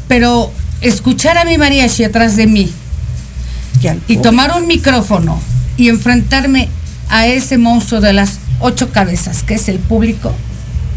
[0.08, 2.70] pero escuchar a mi mariachi atrás de mí
[4.08, 5.40] y tomar un micrófono
[5.78, 6.70] y enfrentarme
[7.10, 10.34] a ese monstruo de las ocho cabezas, que es el público,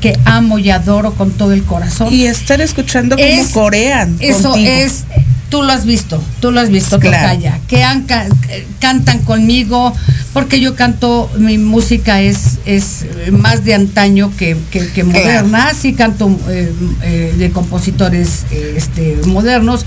[0.00, 2.12] que amo y adoro con todo el corazón.
[2.12, 4.16] Y estar escuchando como Es- corean.
[4.20, 4.70] Eso contigo.
[4.70, 5.04] es,
[5.48, 7.28] tú lo has visto, tú lo has visto, Claro.
[7.34, 9.92] Tocaya, que han eh, cantan conmigo,
[10.32, 15.06] porque yo canto, mi música es, es más de antaño que, que- que Claro.
[15.08, 16.72] moderna, sí canto eh,
[17.02, 19.86] eh, de compositores eh, este, modernos,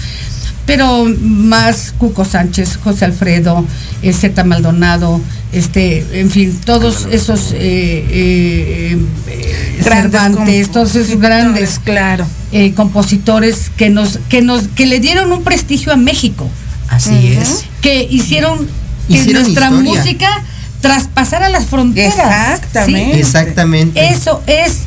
[0.70, 3.66] pero más Cuco Sánchez, José Alfredo,
[4.04, 5.20] eh, Zeta Maldonado,
[5.52, 8.98] este, en fin, todos esos eh, eh,
[9.28, 12.26] eh, Grandes Cervantes, todos esos compositores, grandes Claro.
[12.52, 16.48] eh, compositores que nos que nos que le dieron un prestigio a México
[16.88, 17.66] Así es.
[17.82, 18.68] que hicieron
[19.08, 19.92] que Hicieron nuestra historia.
[19.96, 20.44] música
[20.82, 23.14] traspasara las fronteras Exactamente.
[23.16, 23.20] ¿sí?
[23.20, 24.08] Exactamente.
[24.10, 24.82] eso es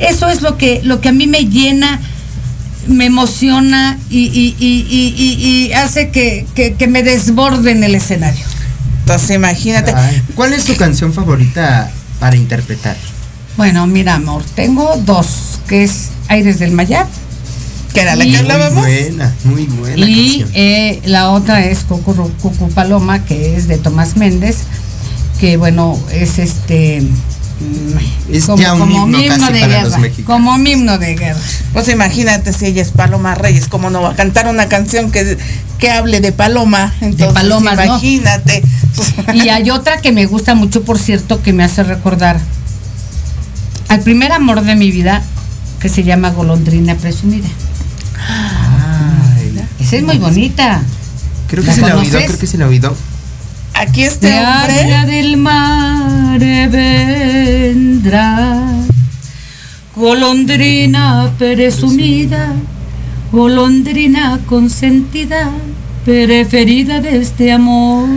[0.00, 2.00] eso es lo que lo que a mí me llena
[2.88, 7.84] me emociona y, y- y- y- y- y hace que, que- que me desborde en
[7.84, 8.44] el escenario
[9.00, 9.92] Entonces imagínate.
[9.94, 12.96] Ay, ¿Cuál es tu canción favorita para interpretar?
[13.56, 17.06] bueno mira amor tengo dos que es Aires del Mayab
[17.92, 18.84] que era la que Muy hablábamos.
[18.86, 20.50] buena, muy buena Y canción.
[20.54, 24.56] eh, la otra es Cucu, Cucu Paloma, que es de Tomás Méndez,
[25.38, 27.02] que bueno, es este...
[27.62, 31.40] mm, Es ya un himno casi para guerra, los como un himno de guerra.
[31.72, 35.38] Pues imagínate si ella es Paloma Reyes, ¿cómo no va a cantar una canción que,
[35.78, 36.94] que hable de Paloma?
[37.00, 37.84] Entonces, palomas, ¿no?
[37.84, 38.62] imagínate.
[39.34, 42.38] Y hay otra que me gusta mucho, por cierto, que me hace recordar
[43.88, 45.22] al primer amor de mi vida,
[45.80, 47.48] que se llama Golondrina Presumida.
[48.18, 50.82] Ay, Esa es muy bonita.
[51.48, 52.24] creo que ¿La se la conoces?
[52.26, 52.94] creo que se la oído.
[53.74, 55.12] Aquí este De allá hombre.
[55.12, 56.38] del mar
[56.70, 58.62] vendrá
[59.96, 62.52] golondrina presumida,
[63.30, 65.50] golondrina consentida,
[66.04, 68.08] preferida de este amor.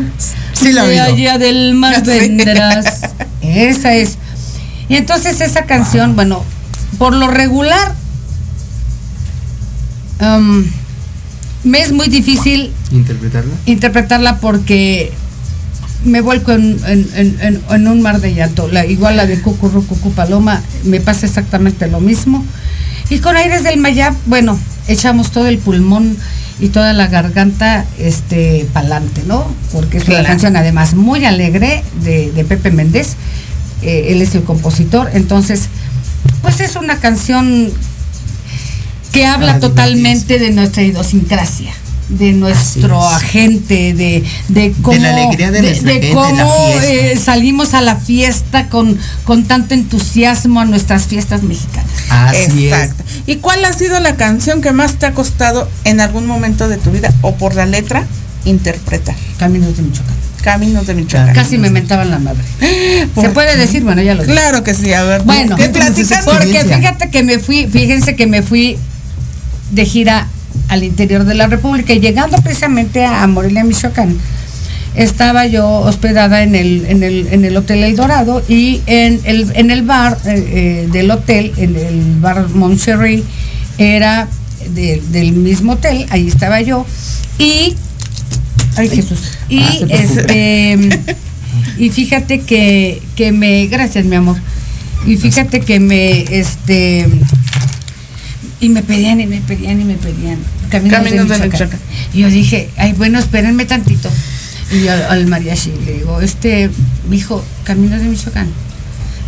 [0.53, 2.11] Sí la de allá del mar Sí.
[2.11, 3.01] vendrás.
[3.41, 4.17] Esa es.
[4.87, 6.43] Y entonces esa canción, bueno,
[6.97, 7.93] por lo regular,
[10.19, 10.65] am,
[11.63, 13.53] me es muy difícil ¿Interpretarla?
[13.65, 15.11] interpretarla porque
[16.05, 18.67] me vuelco en, en- en- en- en un mar de llanto.
[18.67, 22.45] La, igual la de Cucurru Cucu Paloma, me pasa exactamente lo mismo.
[23.09, 26.15] Y con Aires del Mayab, bueno, echamos todo el pulmón
[26.59, 29.45] y toda la garganta este pa'lante, ¿no?
[29.73, 33.15] Porque es una canción además muy alegre de, de Pepe Méndez.
[33.81, 35.67] Eh, él es el compositor, entonces,
[36.41, 37.69] pues es una canción
[39.11, 41.71] que habla Ah, totalmente de nuestra idiosincrasia,
[42.09, 43.15] de nuestro es.
[43.15, 46.53] agente, de, de cómo, la alegría de gente, cómo
[46.83, 51.89] eh, salimos a la fiesta con, con tanto entusiasmo a nuestras fiestas mexicanas.
[52.09, 53.03] Así Exacto.
[53.25, 56.77] ¿Y cuál ha sido la canción que más te ha costado en algún momento de
[56.77, 58.05] tu vida o por la letra
[58.45, 59.15] interpretar?
[59.37, 60.15] Caminos de Michoacán.
[60.43, 61.33] Caminos de Michoacán.
[61.33, 62.43] Casi me mentaban la madre.
[62.59, 63.83] ¿Se ¿Por puede decir?
[63.83, 64.33] Bueno, ya lo dije.
[64.33, 65.23] Claro que sí, a ver.
[65.23, 68.77] Bueno, ¿qué Porque fíjate que me fui, fíjense que me fui
[69.71, 70.27] de gira
[70.75, 71.93] al interior de la República.
[71.93, 74.15] Y llegando precisamente a Morelia, Michoacán,
[74.95, 79.51] estaba yo hospedada en el, en el, en el Hotel El Dorado y en el,
[79.55, 80.33] en el bar eh,
[80.85, 83.23] eh, del hotel, en el bar Montcherry,
[83.77, 84.27] era
[84.73, 86.85] de- del mismo hotel, ahí estaba yo,
[87.37, 87.75] y
[88.77, 89.19] ay Jesús,
[89.49, 90.99] y Ah, se este
[91.77, 94.37] y fíjate que, que me, gracias mi amor,
[95.05, 97.05] y fíjate que me, este,
[98.61, 100.37] y me pedían y me pedían y me pedían
[100.69, 101.79] caminos, Caminos de de Michoacán.
[101.79, 101.79] Michoacán.
[102.13, 104.09] Y yo dije, ay, bueno, espérenme tantito.
[104.71, 106.69] Y yo al, al mariachi le digo, este,
[107.09, 108.47] mi hijo, caminos de Michoacán.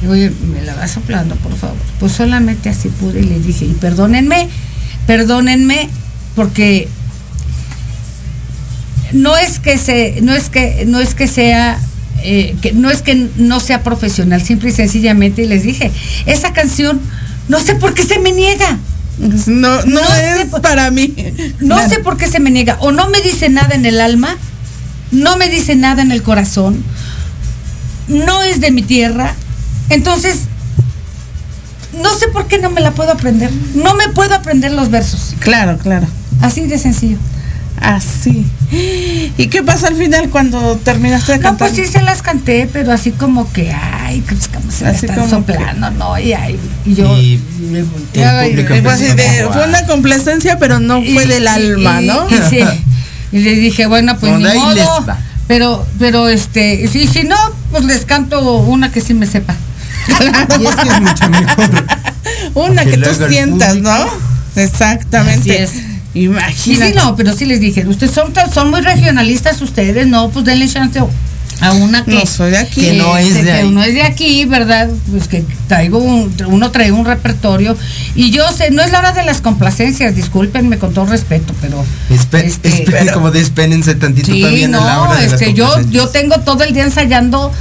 [0.01, 1.77] Digo, oye, me la vas soplando, por favor.
[1.99, 4.49] Pues solamente así pude y le dije, y perdónenme,
[5.05, 5.89] perdónenme,
[6.35, 6.87] porque
[9.11, 11.79] no es que se, no es que, no es que sea
[12.23, 15.91] eh, que no es que no sea profesional, simple y sencillamente les dije,
[16.25, 16.99] esa canción
[17.47, 18.77] no sé por qué se me niega.
[19.17, 21.13] No, no, es para mí.
[21.59, 22.77] No sé por qué se me niega.
[22.79, 24.37] O no me dice nada en el alma,
[25.11, 26.83] no me dice nada en el corazón,
[28.07, 29.35] no es de mi tierra.
[29.89, 30.41] Entonces,
[32.01, 33.49] no sé por qué no me la puedo aprender.
[33.73, 35.35] No me puedo aprender los versos.
[35.39, 36.07] Claro, claro.
[36.41, 37.17] Así de sencillo.
[37.79, 38.45] Así.
[39.37, 41.69] ¿Y qué pasa al final cuando terminaste de No, cantar?
[41.69, 45.05] pues sí se las canté, pero así como que, ay, pues como se me Así
[45.05, 46.17] están como que- soplando, ¿no?
[46.19, 47.39] Y, ay, y yo Y
[47.71, 47.83] me y-
[48.81, 52.27] pues, así de- fue una complacencia, pero no fue Y- del y- alma, y- ¿no?
[52.29, 52.59] Y, sí.
[53.31, 55.05] Y le dije, bueno, pues ni les modo.
[55.07, 55.17] va.
[55.47, 57.37] Pero, pero este, sí, si no,
[57.71, 59.55] pues les canto una que sí me sepa.
[60.59, 61.85] Y es que es mucho mejor.
[62.55, 63.95] Una Porque que tú sientas, ¿no?
[64.55, 65.63] Exactamente.
[65.63, 65.83] Así es.
[66.23, 66.55] Imagínate.
[66.55, 70.45] Sí, sí, no, pero sí les dije, ustedes son, son muy regionalistas ustedes, no, pues
[70.45, 70.99] denle chance
[71.59, 72.81] a una que No soy de aquí.
[72.81, 73.67] Que no es de que ahí.
[73.67, 74.89] uno es de aquí, ¿verdad?
[75.09, 77.75] Pues que traigo un, uno trae un repertorio
[78.13, 81.83] y yo sé, no es la hora de las complacencias, discúlpenme con todo respeto, pero
[82.11, 85.33] Espe- este, esperen, pero- como despénense tantito sí, también a la no, hora de las
[85.41, 87.51] este, yo, yo tengo todo el día ensayando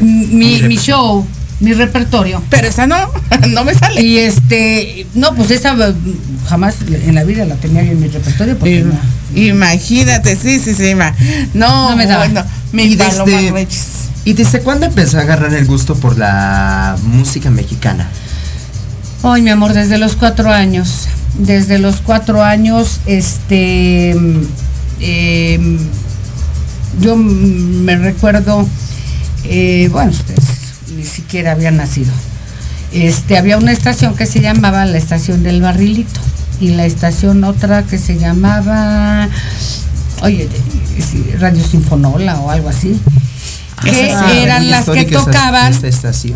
[0.00, 1.26] mi, Mi show,
[1.60, 2.42] mi repertorio.
[2.50, 2.96] Pero esa no,
[3.48, 4.00] no me sale.
[4.02, 5.94] Y este, no, pues esa mm,
[6.48, 9.38] jamás en la vida la tenía yo en mi repertorio porque Im- no.
[9.40, 10.94] Imagínate, sí, sí, sí.
[10.94, 11.14] ma.
[11.54, 12.24] No, No me daba.
[12.24, 13.86] bueno, mi Y Paloma desde- Reyes.
[14.24, 18.08] ¿Y desde cuándo empezó a agarrar el gusto por la música mexicana?
[19.22, 21.08] Ay, mi amor, desde los cuatro años.
[21.38, 24.10] Desde los cuatro años, este.
[25.00, 25.78] em,
[27.00, 28.66] yo me recuerdo.
[29.44, 30.44] eh, bueno, ustedes
[31.08, 32.12] siquiera habían nacido.
[32.92, 36.20] Este, había una estación que se llamaba la estación del barrilito.
[36.60, 39.28] Y la estación otra que se llamaba.
[40.22, 40.48] Oye,
[41.38, 42.98] Radio Sinfonola o algo así.
[43.84, 45.72] Que Ah, eran las que tocaban.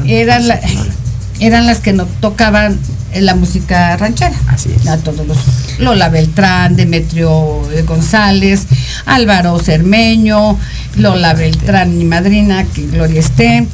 [0.08, 0.60] Eran, la-
[1.40, 2.78] eran las que no tocaban
[3.16, 4.36] la música ranchera.
[4.46, 4.86] Así es.
[4.86, 5.36] A todos los.
[5.80, 8.66] Lola Beltrán, Demetrio eh, González,
[9.06, 10.56] Álvaro Cermeño,
[10.96, 13.66] Lola Beltrán, mi madrina, que Gloria esté.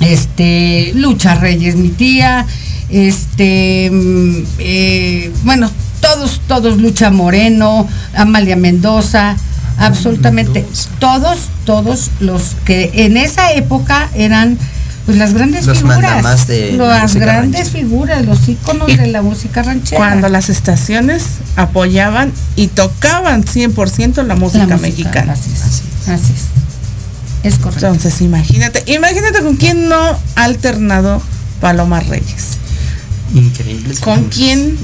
[0.00, 2.46] Este, Lucha Reyes, mi tía.
[2.88, 5.70] Este, mm, eh, bueno,
[6.00, 9.36] todos, todos, Lucha Moreno, Amalia Mendoza,
[9.78, 10.90] absolutamente Mendoza.
[10.98, 14.58] todos, todos los que en esa época eran
[15.06, 17.84] pues las grandes Los figuras, de la las música grandes ranchera.
[17.84, 19.96] figuras, los íconos Y de la música ranchera.
[19.98, 21.24] Cuando las estaciones
[21.56, 25.32] apoyaban y tocaban 100% la La música mexicana.
[25.32, 26.08] Así es, así es.
[26.08, 26.59] Es
[27.58, 27.86] correcto.
[27.86, 31.22] Entonces, imagínate, imagínate con quién no ha alternado
[31.60, 32.58] Paloma Reyes.
[33.34, 33.94] Increíble.
[34.00, 34.76] ¿Con quién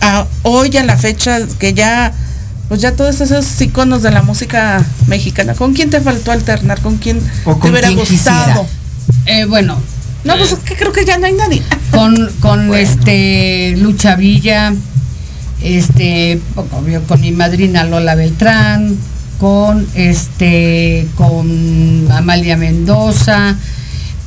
[0.00, 2.12] a- hoy a la fecha que ya
[2.68, 6.80] pues ya todos esos iconos de la música mexicana, ¿con quién te faltó alternar?
[6.80, 8.66] ¿Con quién O te con hubiera quién gustado?
[9.26, 9.78] Eh, bueno,
[10.24, 11.62] No, pues es que creo que ya no hay nadie.
[11.90, 12.74] con, con Bueno.
[12.76, 14.72] este Lucha Villa,
[15.62, 16.40] este,
[16.72, 18.96] obvio, con mi madrina Lola Beltrán,
[19.38, 23.56] con este, con Amalia Mendoza,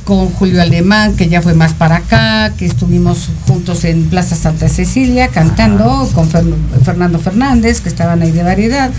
[0.04, 4.68] con Julio Alemán, que ya fue más para acá, que estuvimos juntos en Plaza Santa
[4.68, 6.54] Cecilia cantando con Fer-
[6.84, 8.90] Fernando Fernández, que estaban ahí de variedad,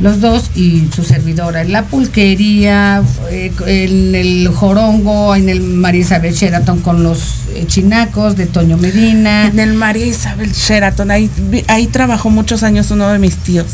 [0.00, 6.00] los dos, y su servidora en la pulquería, eh, en el jorongo, en el María
[6.00, 9.46] Isabel Sheraton con los eh, chinacos de Toño Medina.
[9.46, 11.30] En el María Isabel Sheraton, ahí,
[11.68, 13.66] ahí trabajó muchos años uno de mis tíos,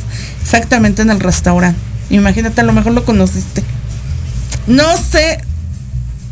[0.42, 1.78] exactamente en el restaurante.
[2.10, 3.62] Imagínate, a lo mejor lo conociste.
[4.66, 5.40] No sé,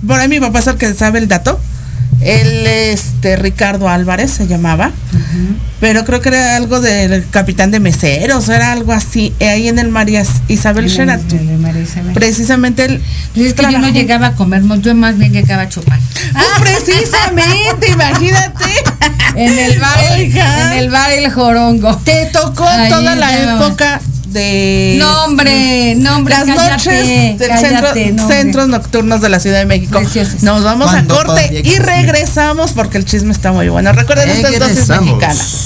[0.06, 1.58] por ahí mi papá es el que sabe el dato.
[2.20, 4.90] Él, este, Ricardo Álvarez se llamaba,
[5.80, 9.78] pero creo que era algo del capitán de meseros, era algo así, eh, ahí en
[9.78, 11.40] el María Isabel Sheraton.
[12.14, 13.02] Precisamente él.
[13.34, 15.98] Pues es que yo no llegaba a comer, yo más bien llegaba a chupar.
[16.58, 18.64] Pues precisamente, imagínate.
[19.34, 20.72] En el bar, Oiga.
[20.72, 21.96] en el bar El Jorongo.
[21.98, 24.00] Te tocó Ahí toda la época
[24.36, 29.28] de No, hombre, no, hombre, las cállate, noches del cállate, centro- no, centros nocturnos de
[29.28, 30.00] la Ciudad de México.
[30.42, 33.92] Nos vamos a corte y regresamos porque el chisme está muy bueno.
[33.92, 35.62] Recuerden estas dosis mexicanas.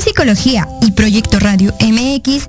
[0.00, 2.48] Psicología y Proyecto Radio MX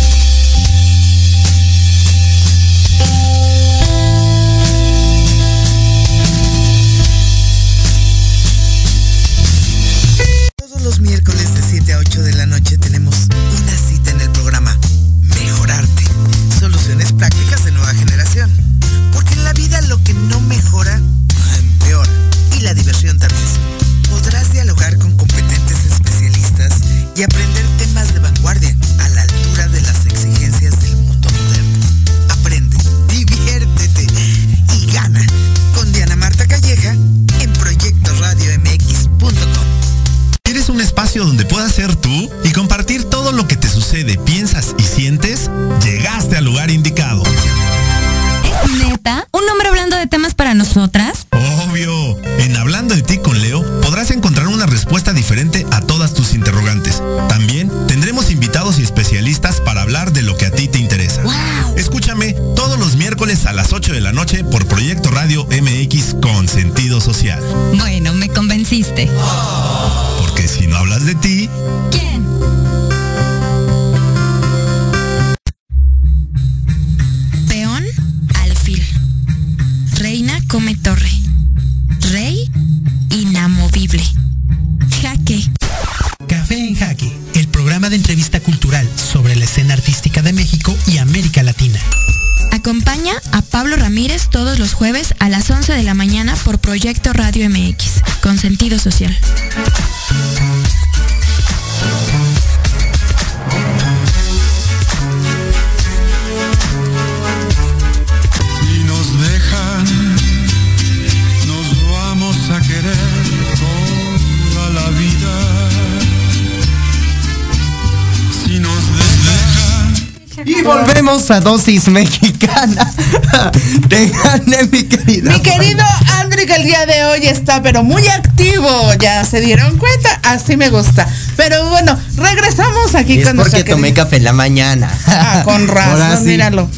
[121.51, 122.89] Dosis mexicana.
[123.89, 125.33] Gané, mi querida.
[125.33, 125.83] Mi querido
[126.19, 130.55] André, que el día de hoy está pero muy activo, ya se dieron cuenta, así
[130.55, 131.05] me gusta.
[131.35, 134.89] Pero bueno, regresamos aquí Es con nuestra porque tomé querida- café en la mañana.
[135.07, 136.29] Ah, con razón, sí.
[136.29, 136.69] míralo.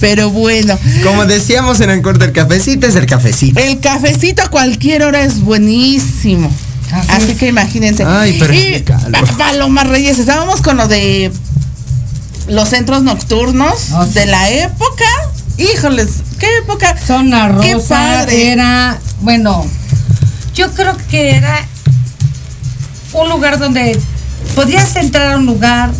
[0.00, 3.58] Pero bueno, Como decíamos en el corte, el cafecito es el cafecito.
[3.60, 6.50] el cafecito a cualquier hora es buenísimo.
[6.92, 7.38] Así Así es.
[7.38, 8.04] que imagínense.
[8.04, 8.84] Ay, pero y
[9.36, 11.32] Paloma Reyes, estábamos con lo de
[12.48, 14.14] los centros nocturnos Ah, sí.
[14.14, 15.04] de la época.
[15.58, 16.96] Híjoles, qué época.
[16.96, 18.52] Zona Qué Rosa padre.
[18.52, 19.64] era, bueno,
[20.54, 21.66] yo creo que era
[23.12, 23.98] un lugar donde
[24.54, 25.90] podías entrar a un lugar,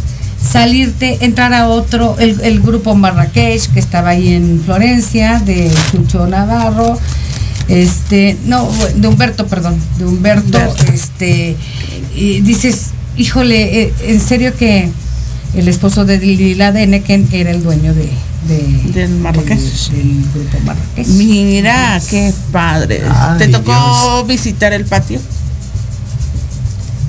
[0.53, 6.27] salirte, entrar a otro, el, el grupo Marrakech que estaba ahí en Florencia, de Chucho
[6.27, 6.99] Navarro,
[7.69, 10.93] este, no, de Humberto, perdón, de Humberto, Humberto.
[10.93, 11.57] este,
[12.15, 14.91] y dices, híjole, eh, en serio que
[15.57, 18.11] el esposo de Lila Deneken era el dueño de,
[18.49, 19.59] de- Del Marrakech.
[19.59, 21.07] del, del grupo Marrakech.
[21.09, 23.03] Mira, qué padre.
[23.11, 24.27] Ay, ¿Te tocó Dios.
[24.27, 25.19] visitar el patio?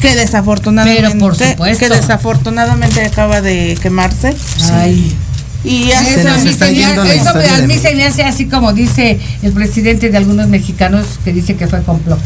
[0.02, 1.80] Que desafortunadamente, Pero por supuesto.
[1.80, 4.36] que desafortunadamente acaba de quemarse.
[4.74, 5.16] Ay.
[5.64, 9.20] Y Se hace Eso, a mí, eso a mí se me hace así como dice
[9.42, 12.20] el presidente de algunos mexicanos que dice que fue complot.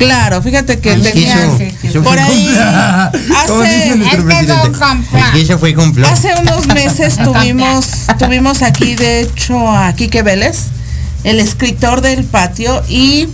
[0.00, 1.48] Claro, fíjate que Ay, tenía
[2.02, 4.62] por ahí hace- dice nuestro Es que presidente.
[4.62, 5.22] son complot.
[5.34, 6.10] El quiso fue complot.
[6.10, 7.86] hace unos meses tuvimos
[8.18, 10.56] tuvimos aquí de hecho a Quique Vélez,
[11.24, 13.28] el escritor del patio y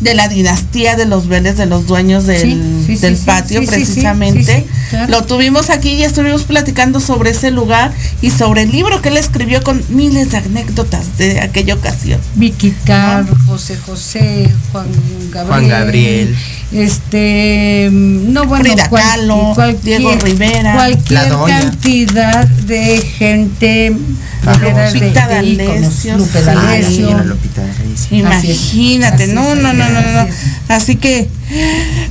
[0.00, 3.22] de la dinastía de los Vélez, de los dueños del, Sí, sí, sí, del sí,
[3.24, 4.44] patio sí, sí, sí, precisamente.
[4.44, 5.10] sí, sí, claro.
[5.10, 9.16] Lo tuvimos aquí y estuvimos platicando sobre ese lugar y sobre el libro que él
[9.16, 12.20] escribió con miles de anécdotas de aquella ocasión.
[12.34, 14.86] Vicky Carr, José José, Juan
[15.30, 15.46] Gabriel.
[15.48, 16.36] Juan Gabriel.
[16.72, 21.60] Este, mm, no bueno, Frida cual- Kahlo, cualquier- Diego Rivera, cualquier La Doña.
[21.60, 26.42] cantidad de gente, de- Lupita D'Alessio, Lupe
[28.10, 30.26] Imagínate, no, no, no, no, no,
[30.68, 31.28] así que,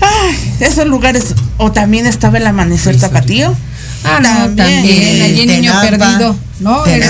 [0.01, 3.55] ay, esos lugares, o también estaba el amanecer Sí, tapatío.
[4.03, 5.73] Ah, no, también, allí en Niño.
[5.81, 6.85] Perdido, ¿no?
[6.85, 7.01] El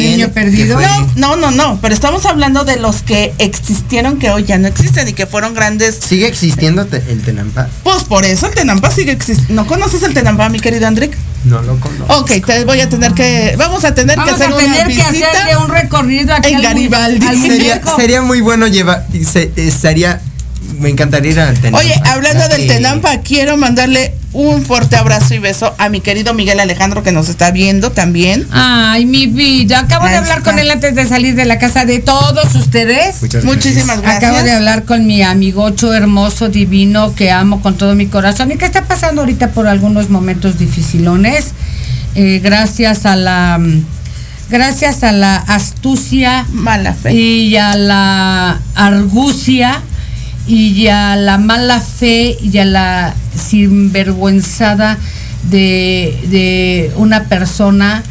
[0.00, 0.78] Niño Perdido.
[0.80, 4.68] No, no, no, no, pero estamos hablando de los que existieron que hoy ya no
[4.68, 5.98] existen y que fueron grandes.
[6.06, 7.68] ¿Sigue existiendo te- el Tenampa?
[7.82, 9.54] Pues por eso el Tenampa sigue existiendo.
[9.62, 11.16] ¿No conoces el Tenampa, mi querido Andrick?
[11.44, 12.14] No lo conozco.
[12.20, 14.86] Ok, te voy a tener que, vamos a tener Vamos que hacer a tener una
[14.88, 15.30] que visita.
[15.30, 17.26] hacerle un recorrido aquí en Garibaldi.
[17.26, 17.36] al
[17.96, 19.06] Sería, muy bueno llevar.
[19.30, 20.20] se- eh, Sería.
[20.78, 21.78] Me encantaría ir al Tenampa.
[21.78, 26.34] Oye, hablando del que- Tenampa, quiero mandarle un fuerte abrazo y beso a mi querido
[26.34, 28.46] Miguel Alejandro que nos está viendo también.
[28.50, 29.78] Ay, mi vida.
[29.78, 33.22] Acabo de hablar con él antes de salir de la casa de todos ustedes.
[33.22, 33.44] Muchas gracias.
[33.44, 34.24] Muchísimas gracias.
[34.24, 38.56] Acabo de hablar con mi amigocho hermoso, divino, que amo con todo mi corazón y
[38.56, 41.52] que está pasando ahorita por algunos momentos dificilones.
[42.16, 43.60] Eh, gracias a la
[44.50, 47.12] gracias a la astucia Mala fe.
[47.14, 49.80] y a la argucia
[50.46, 54.98] y a la mala fe y a la sinvergüenzada
[55.50, 58.02] de, de una persona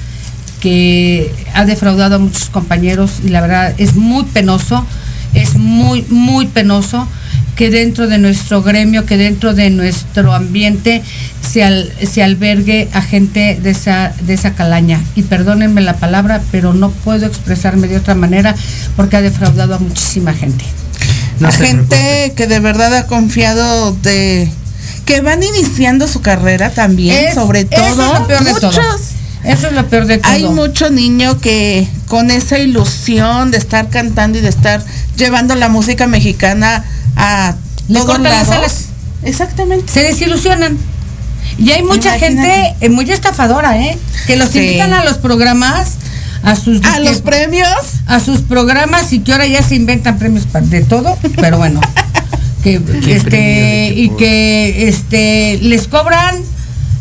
[0.59, 4.86] que ha defraudado a muchos compañeros y la verdad es muy penoso,
[5.34, 7.07] es muy, muy penoso
[7.55, 11.03] que dentro de nuestro gremio, que dentro de nuestro ambiente
[11.41, 14.99] se, al- se albergue a gente de esa, de esa calaña.
[15.15, 18.55] Y perdónenme la palabra, pero no puedo expresarme de otra manera
[18.95, 20.65] porque ha defraudado a muchísima gente.
[21.48, 22.34] No gente preocupe.
[22.36, 24.50] que de verdad ha confiado de
[25.06, 28.72] que van iniciando su carrera también, Es- sobre eso todo es lo peor de todo.
[28.72, 29.02] muchos.
[29.44, 30.32] Eso es lo peor de todo.
[30.32, 34.82] Hay mucho niño que con esa ilusión de estar cantando y de estar
[35.18, 36.86] llevando la música mexicana
[37.18, 37.56] a
[37.89, 38.56] Le todos cortan las lados.
[38.64, 38.76] alas.
[39.24, 39.91] Exactamente.
[39.91, 40.78] se desilusionan.
[41.58, 42.52] Y hay mucha Imagínate.
[42.52, 43.98] gente eh, muy estafadora, ¿eh?
[44.28, 44.60] Que los Sí.
[44.60, 45.89] invitan a los programas
[46.44, 47.70] a sus a los premios,
[48.06, 51.80] a sus programas y que ahora ya se inventan premios de todo, pero bueno,
[52.64, 53.30] que ¿Qué este?
[53.30, 56.36] ¿De y que este les cobran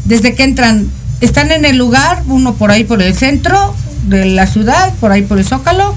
[0.05, 0.89] desde que entran,
[1.21, 3.75] están en el lugar, uno por ahí por el centro
[4.05, 5.95] de la ciudad, por ahí por el Zócalo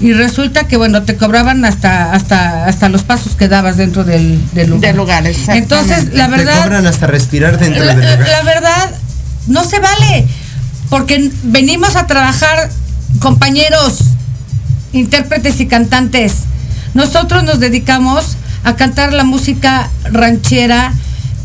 [0.00, 4.38] y resulta que bueno, te cobraban hasta hasta hasta los pasos que dabas dentro del,
[4.52, 4.88] del lugar.
[4.88, 5.74] Del lugar, exactamente.
[5.74, 8.28] Entonces, la Te verdad cobran hasta respirar dentro la, del lugar.
[8.28, 8.90] la verdad,
[9.46, 10.26] no se vale.
[10.90, 12.70] Porque venimos a trabajar,
[13.20, 13.98] compañeros,
[14.92, 16.34] intérpretes y cantantes.
[16.94, 20.92] Nosotros nos dedicamos a cantar la música ranchera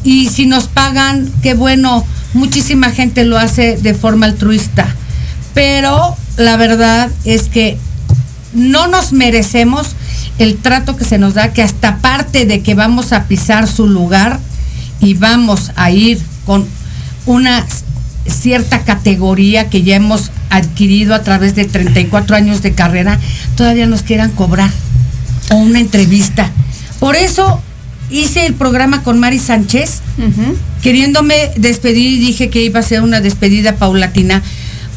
[0.04, 2.06] y si nos pagan, qué bueno.
[2.34, 4.88] Muchísima gente lo hace de forma altruista.
[5.54, 7.78] Pero la verdad es que
[8.54, 9.96] no nos merecemos
[10.38, 13.88] el trato que se nos da, que hasta parte de que vamos a pisar su
[13.88, 14.40] lugar
[15.00, 16.66] y vamos a ir con
[17.26, 17.66] una
[18.28, 23.20] cierta categoría que ya hemos adquirido a través de 34 años de carrera,
[23.56, 24.70] todavía nos quieran cobrar
[25.50, 26.52] o una entrevista.
[27.00, 27.62] Por eso
[28.12, 30.02] hice el programa con Mari Sánchez,
[30.84, 34.42] queriéndome despedir y dije que iba a ser una despedida paulatina.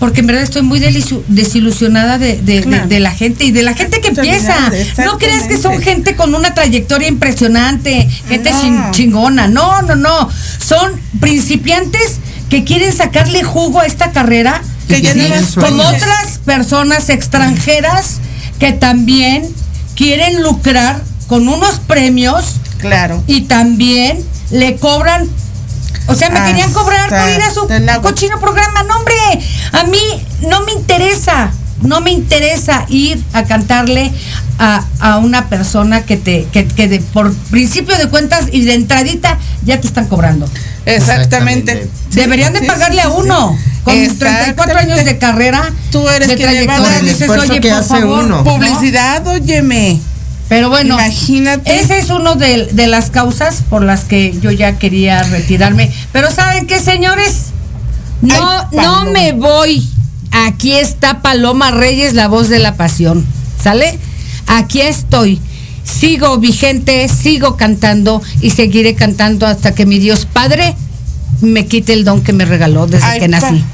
[0.00, 0.80] Porque en verdad estoy muy
[1.28, 2.88] desilusionada de, de- de- Claro.
[2.88, 4.54] de la gente y de la gente que empieza.
[5.04, 8.90] No creas que son gente con una trayectoria impresionante, gente No.
[8.90, 9.46] chingona.
[9.46, 10.28] No, no, no.
[10.58, 12.18] Son principiantes
[12.50, 14.62] que quieren sacarle jugo a esta carrera.
[14.88, 15.56] Que sueñas.
[15.56, 18.18] otras personas extranjeras
[18.58, 19.48] que también
[19.94, 23.22] quieren lucrar con unos premios claro.
[23.26, 25.28] y también le cobran.
[26.06, 27.66] O sea, me Hasta querían cobrar por ir a su
[28.02, 28.82] cochino programa.
[28.82, 29.14] No, hombre,
[29.72, 30.00] a mí
[30.48, 31.50] no me interesa.
[31.82, 34.10] No me interesa ir a cantarle
[34.58, 38.74] a, a una persona que te que, que de, por principio de cuentas y de
[38.74, 40.46] entradita ya te están cobrando.
[40.86, 41.72] Exactamente.
[41.72, 41.90] Exactamente.
[42.12, 43.70] Deberían de Sí, pagarle sí, a uno sí.
[43.84, 44.54] Con Exactamente.
[44.54, 45.70] 34 años de carrera.
[45.92, 48.36] Tú eres de quien le va a dar dices, "Oye, que por hace favor", uno.
[48.38, 48.44] ¿no?
[48.44, 50.00] Publicidad, óyeme.
[50.48, 51.80] Pero bueno, Imagínate.
[51.80, 55.90] esa es una de, de las causas por las que yo ya quería retirarme.
[56.12, 57.46] Pero ¿saben qué, señores?
[58.20, 59.88] No, Ay, no me voy.
[60.30, 63.24] Aquí está Paloma Reyes, la voz de la pasión.
[63.62, 63.98] ¿Sale?
[64.46, 65.40] Aquí estoy.
[65.82, 70.74] Sigo vigente, sigo cantando y seguiré cantando hasta que mi Dios Padre
[71.40, 73.64] me quite el don que me regaló desde Ay, que nací.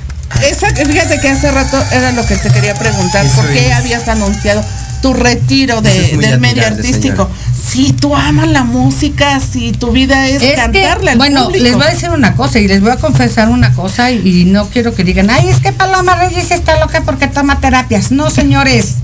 [0.49, 3.25] Esa, fíjate que hace rato era lo que te quería preguntar.
[3.27, 3.73] Eso ¿Por qué es.
[3.75, 4.65] habías anunciado
[5.03, 7.29] tu retiro de- es del medio artístico?
[7.71, 11.63] Si tú amas la música, si tu vida es, Es cantarle que, al bueno, público.
[11.65, 14.45] les voy a decir una cosa y les voy a confesar una cosa y, y
[14.47, 18.11] no quiero que digan, ay, es que Paloma Reyes está loca porque toma terapias.
[18.11, 18.95] No, señores.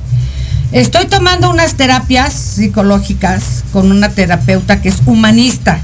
[0.73, 5.79] Estoy tomando unas terapias psicológicas con una terapeuta que es humanista.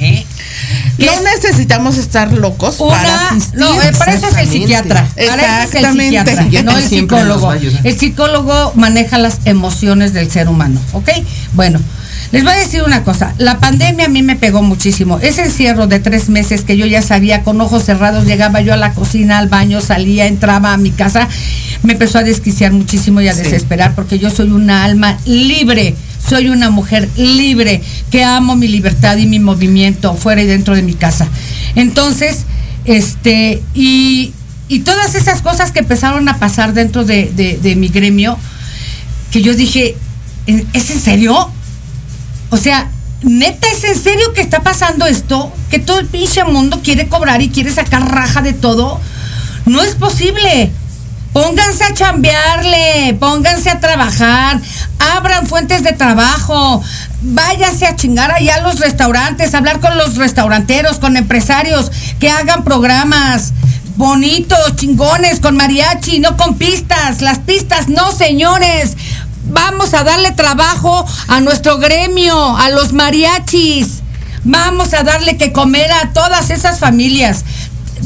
[0.00, 0.24] ¿eh?
[0.98, 3.58] Que no es necesitamos estar locos para una, asistir.
[3.58, 5.06] no, eh, para eso es el psiquiatra.
[5.14, 6.04] Para eso es el Exactamente.
[6.04, 7.52] psiquiatra, El no el psicólogo.
[7.52, 11.08] El psicólogo maneja las emociones del ser humano, ¿ok?
[11.54, 11.80] Bueno,
[12.30, 13.34] les voy a decir una cosa.
[13.38, 15.18] La pandemia a mí me pegó muchísimo.
[15.18, 18.76] Ese encierro de tres meses que yo ya sabía, con ojos cerrados, llegaba yo a
[18.76, 21.28] la cocina, al baño, salía, entraba a mi casa,
[21.82, 23.42] me empezó a desquiciar muchísimo y a Sí.
[23.42, 25.94] desesperar porque yo soy una alma libre.
[26.28, 30.82] Soy una mujer libre que amo mi libertad y mi movimiento fuera y dentro de
[30.82, 31.28] mi casa.
[31.74, 32.44] Entonces,
[32.84, 34.32] este, y,
[34.68, 38.38] y todas esas cosas que empezaron a pasar dentro de, de- de mi gremio,
[39.30, 39.96] que yo dije,
[40.46, 41.50] ¿en- ¿es en serio?
[42.50, 42.88] O sea,
[43.22, 45.52] neta, ¿es en serio que está pasando esto?
[45.70, 49.00] Que todo el pinche mundo quiere cobrar y quiere sacar raja de todo.
[49.66, 50.70] No es posible.
[51.32, 54.60] Pónganse a chambearle, pónganse a trabajar,
[54.98, 56.82] abran fuentes de trabajo,
[57.22, 62.64] váyanse a chingar allá a los restaurantes, hablar con los restauranteros, con empresarios, que hagan
[62.64, 63.54] programas
[63.96, 67.22] bonitos, chingones, con mariachi, no con pistas.
[67.22, 68.96] Las pistas no, señores.
[69.44, 74.02] Vamos a darle trabajo a nuestro gremio, a los mariachis.
[74.44, 77.44] Vamos a darle que comer a todas esas familias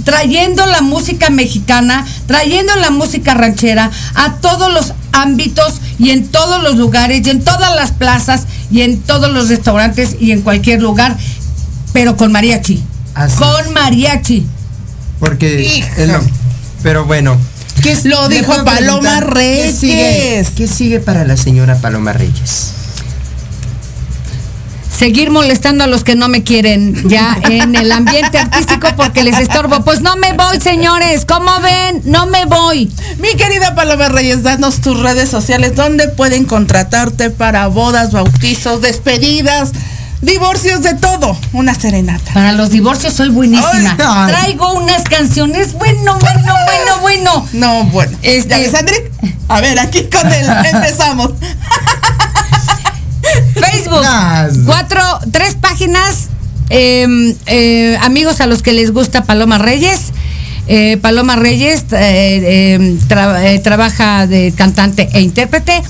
[0.05, 6.63] trayendo la música mexicana, trayendo la música ranchera a todos los ámbitos y en todos
[6.63, 10.83] los lugares y en todas las plazas y en todos los restaurantes y en cualquier
[10.83, 11.17] lugar,
[11.93, 12.83] pero con mariachi.
[13.15, 14.47] Así con mariachi.
[15.19, 15.95] Porque Hija.
[15.97, 16.23] es lo-
[16.83, 17.37] pero bueno.
[17.83, 18.77] ¿qué es- Lo dijo Paloma
[19.21, 19.95] preguntar, ¿qué sigue,
[20.35, 20.51] Reyes.
[20.57, 22.73] ¿Qué sigue para la señora Paloma Reyes?
[24.99, 29.39] Seguir molestando a los que no me quieren ya en el ambiente artístico porque les
[29.39, 29.85] estorbo.
[29.85, 31.27] Pues no me voy, señores.
[31.27, 32.01] ¿Cómo ven?
[32.05, 32.91] No me voy.
[33.19, 39.73] Mi querida Paloma Reyes, danos tus redes sociales donde pueden contratarte para bodas, bautizos, despedidas,
[40.23, 42.33] divorcios de todo, una serenata.
[42.33, 43.97] Para los divorcios soy buenísima.
[43.99, 44.33] Ay.
[44.33, 47.49] Traigo unas canciones, bueno, bueno, bueno, bueno.
[47.53, 48.17] No, bueno.
[48.23, 49.11] Este- ¿Ya ves, Andrick?
[49.49, 51.33] A ver, aquí con él empezamos.
[53.61, 54.03] Facebook,
[54.67, 55.03] cuatro,
[55.33, 56.29] tres páginas,
[56.71, 60.13] eh, eh, amigos a los que les gusta Paloma Reyes.
[60.69, 65.83] Eh, Paloma Reyes eh, tra- eh, trabaja de cantante e intérprete.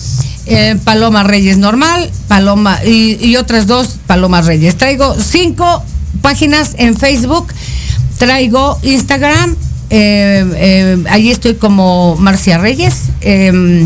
[0.85, 4.77] Paloma Reyes normal, Paloma y, y otras dos Paloma Reyes.
[4.77, 5.83] Traigo cinco
[6.23, 7.53] páginas en Facebook,
[8.19, 9.57] traigo Instagram,
[9.91, 13.79] eh, eh, allí estoy como Marcia Reyes, eh,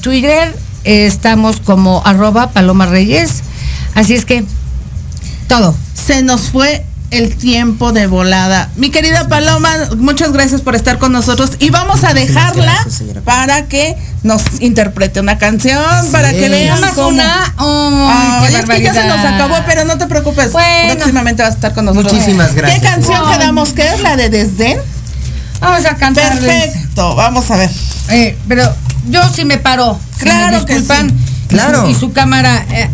[0.00, 0.52] Twitter
[0.84, 3.42] estamos como arroba Paloma Reyes,
[3.94, 4.44] así es que
[5.48, 5.74] todo.
[5.94, 8.70] Se nos fue el tiempo de volada.
[8.76, 13.66] Mi querida Paloma, muchas gracias por estar con nosotros y vamos a dejarla gracias, para
[13.66, 17.54] que nos interprete una canción, para que cómo- una.
[17.58, 20.52] Oh, qué es que ya se nos acabó, pero no te preocupes.
[20.52, 20.94] Bueno.
[20.94, 22.14] Próximamente vas a estar con nosotros.
[22.14, 22.80] Muchísimas gracias.
[22.80, 23.72] ¿Qué canción quedamos?
[23.74, 24.78] ¿Qué es la de Desdén?
[25.60, 26.38] Vamos a cantar.
[26.38, 27.70] Perfecto, vamos a ver.
[28.08, 28.74] Eh, pero
[29.08, 29.98] yo sí me paro.
[30.16, 31.10] si Claro me que disculpan.
[31.10, 31.14] sí.
[31.16, 31.88] Y su- Claro.
[31.90, 32.64] Y su, cámara.
[32.70, 32.88] eh,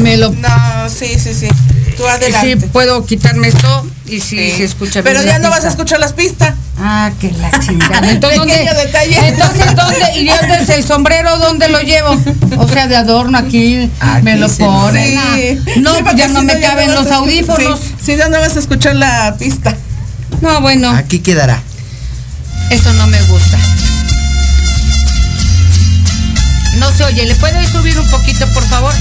[0.00, 0.30] me lo.
[0.30, 0.48] No,
[0.88, 1.48] sí, sí, sí.
[1.96, 2.68] Tú Sí, adelante.
[2.68, 4.52] puedo quitarme esto y si Sí.
[4.56, 6.54] se escucha Pero bien ya no vas a escuchar las pistas.
[6.78, 7.98] Ah, que la chingada.
[8.10, 9.28] Entonces, ¿dónde, Pequeño detalle.
[9.28, 9.98] entonces, ¿dónde?
[10.20, 11.36] ¿Y dónde es el sombrero?
[11.38, 12.16] ¿Dónde lo llevo?
[12.56, 15.14] O sea, de adorno aquí, Aquí me lo ponen.
[15.14, 17.78] No, Sí, pues porque ya no si me ya caben los audífonos.
[17.80, 19.76] sí, Si no, no vas a escuchar la pista.
[20.40, 21.62] No, bueno, Aquí quedará.
[22.70, 23.58] Eso no me gusta.
[26.78, 28.94] No se oye, ¿le puedo subir un poquito, por favor?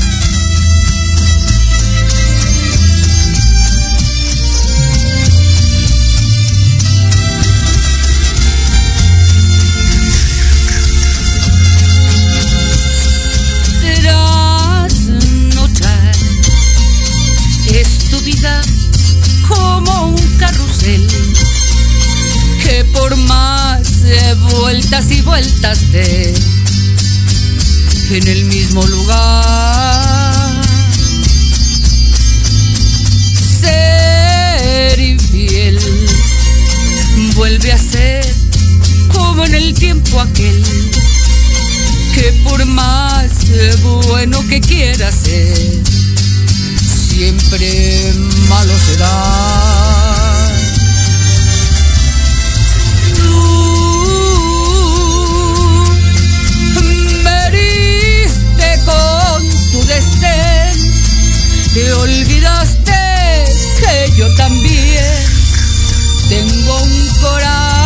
[19.48, 21.39] como un carrusel
[22.70, 26.34] que por más eh, vueltas y vueltas de
[28.12, 30.62] en el mismo lugar.
[33.62, 35.80] Ser infiel
[37.36, 38.26] vuelve a ser
[39.14, 40.64] como en el tiempo aquel
[42.14, 43.32] que por más
[44.08, 45.82] bueno que quiera ser,
[47.10, 48.14] siempre
[48.48, 49.49] malo será.
[64.40, 65.04] También
[66.30, 67.79] tengo un corazón.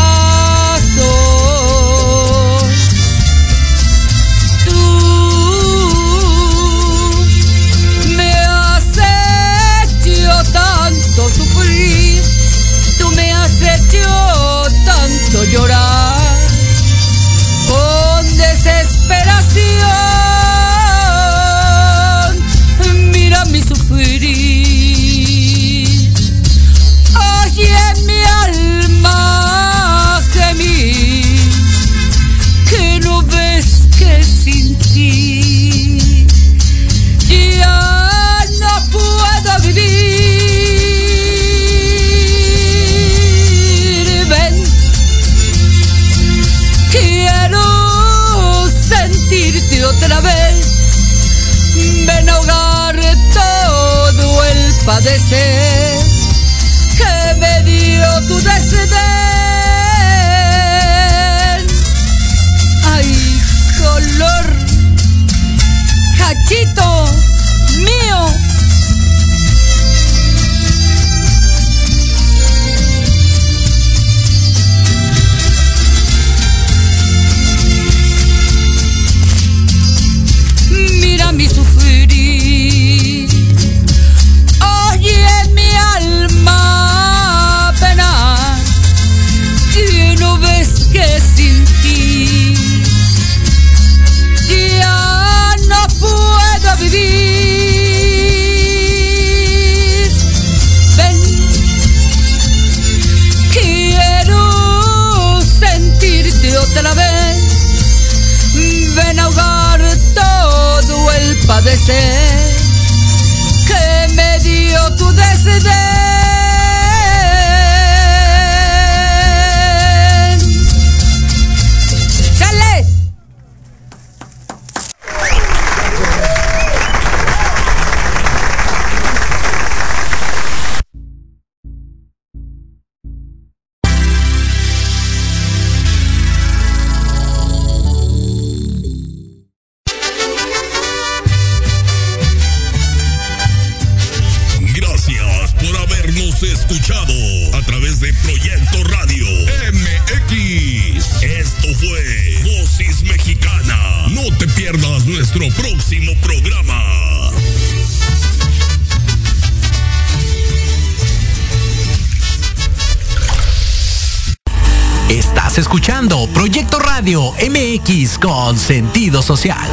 [168.24, 169.70] Con sentido social.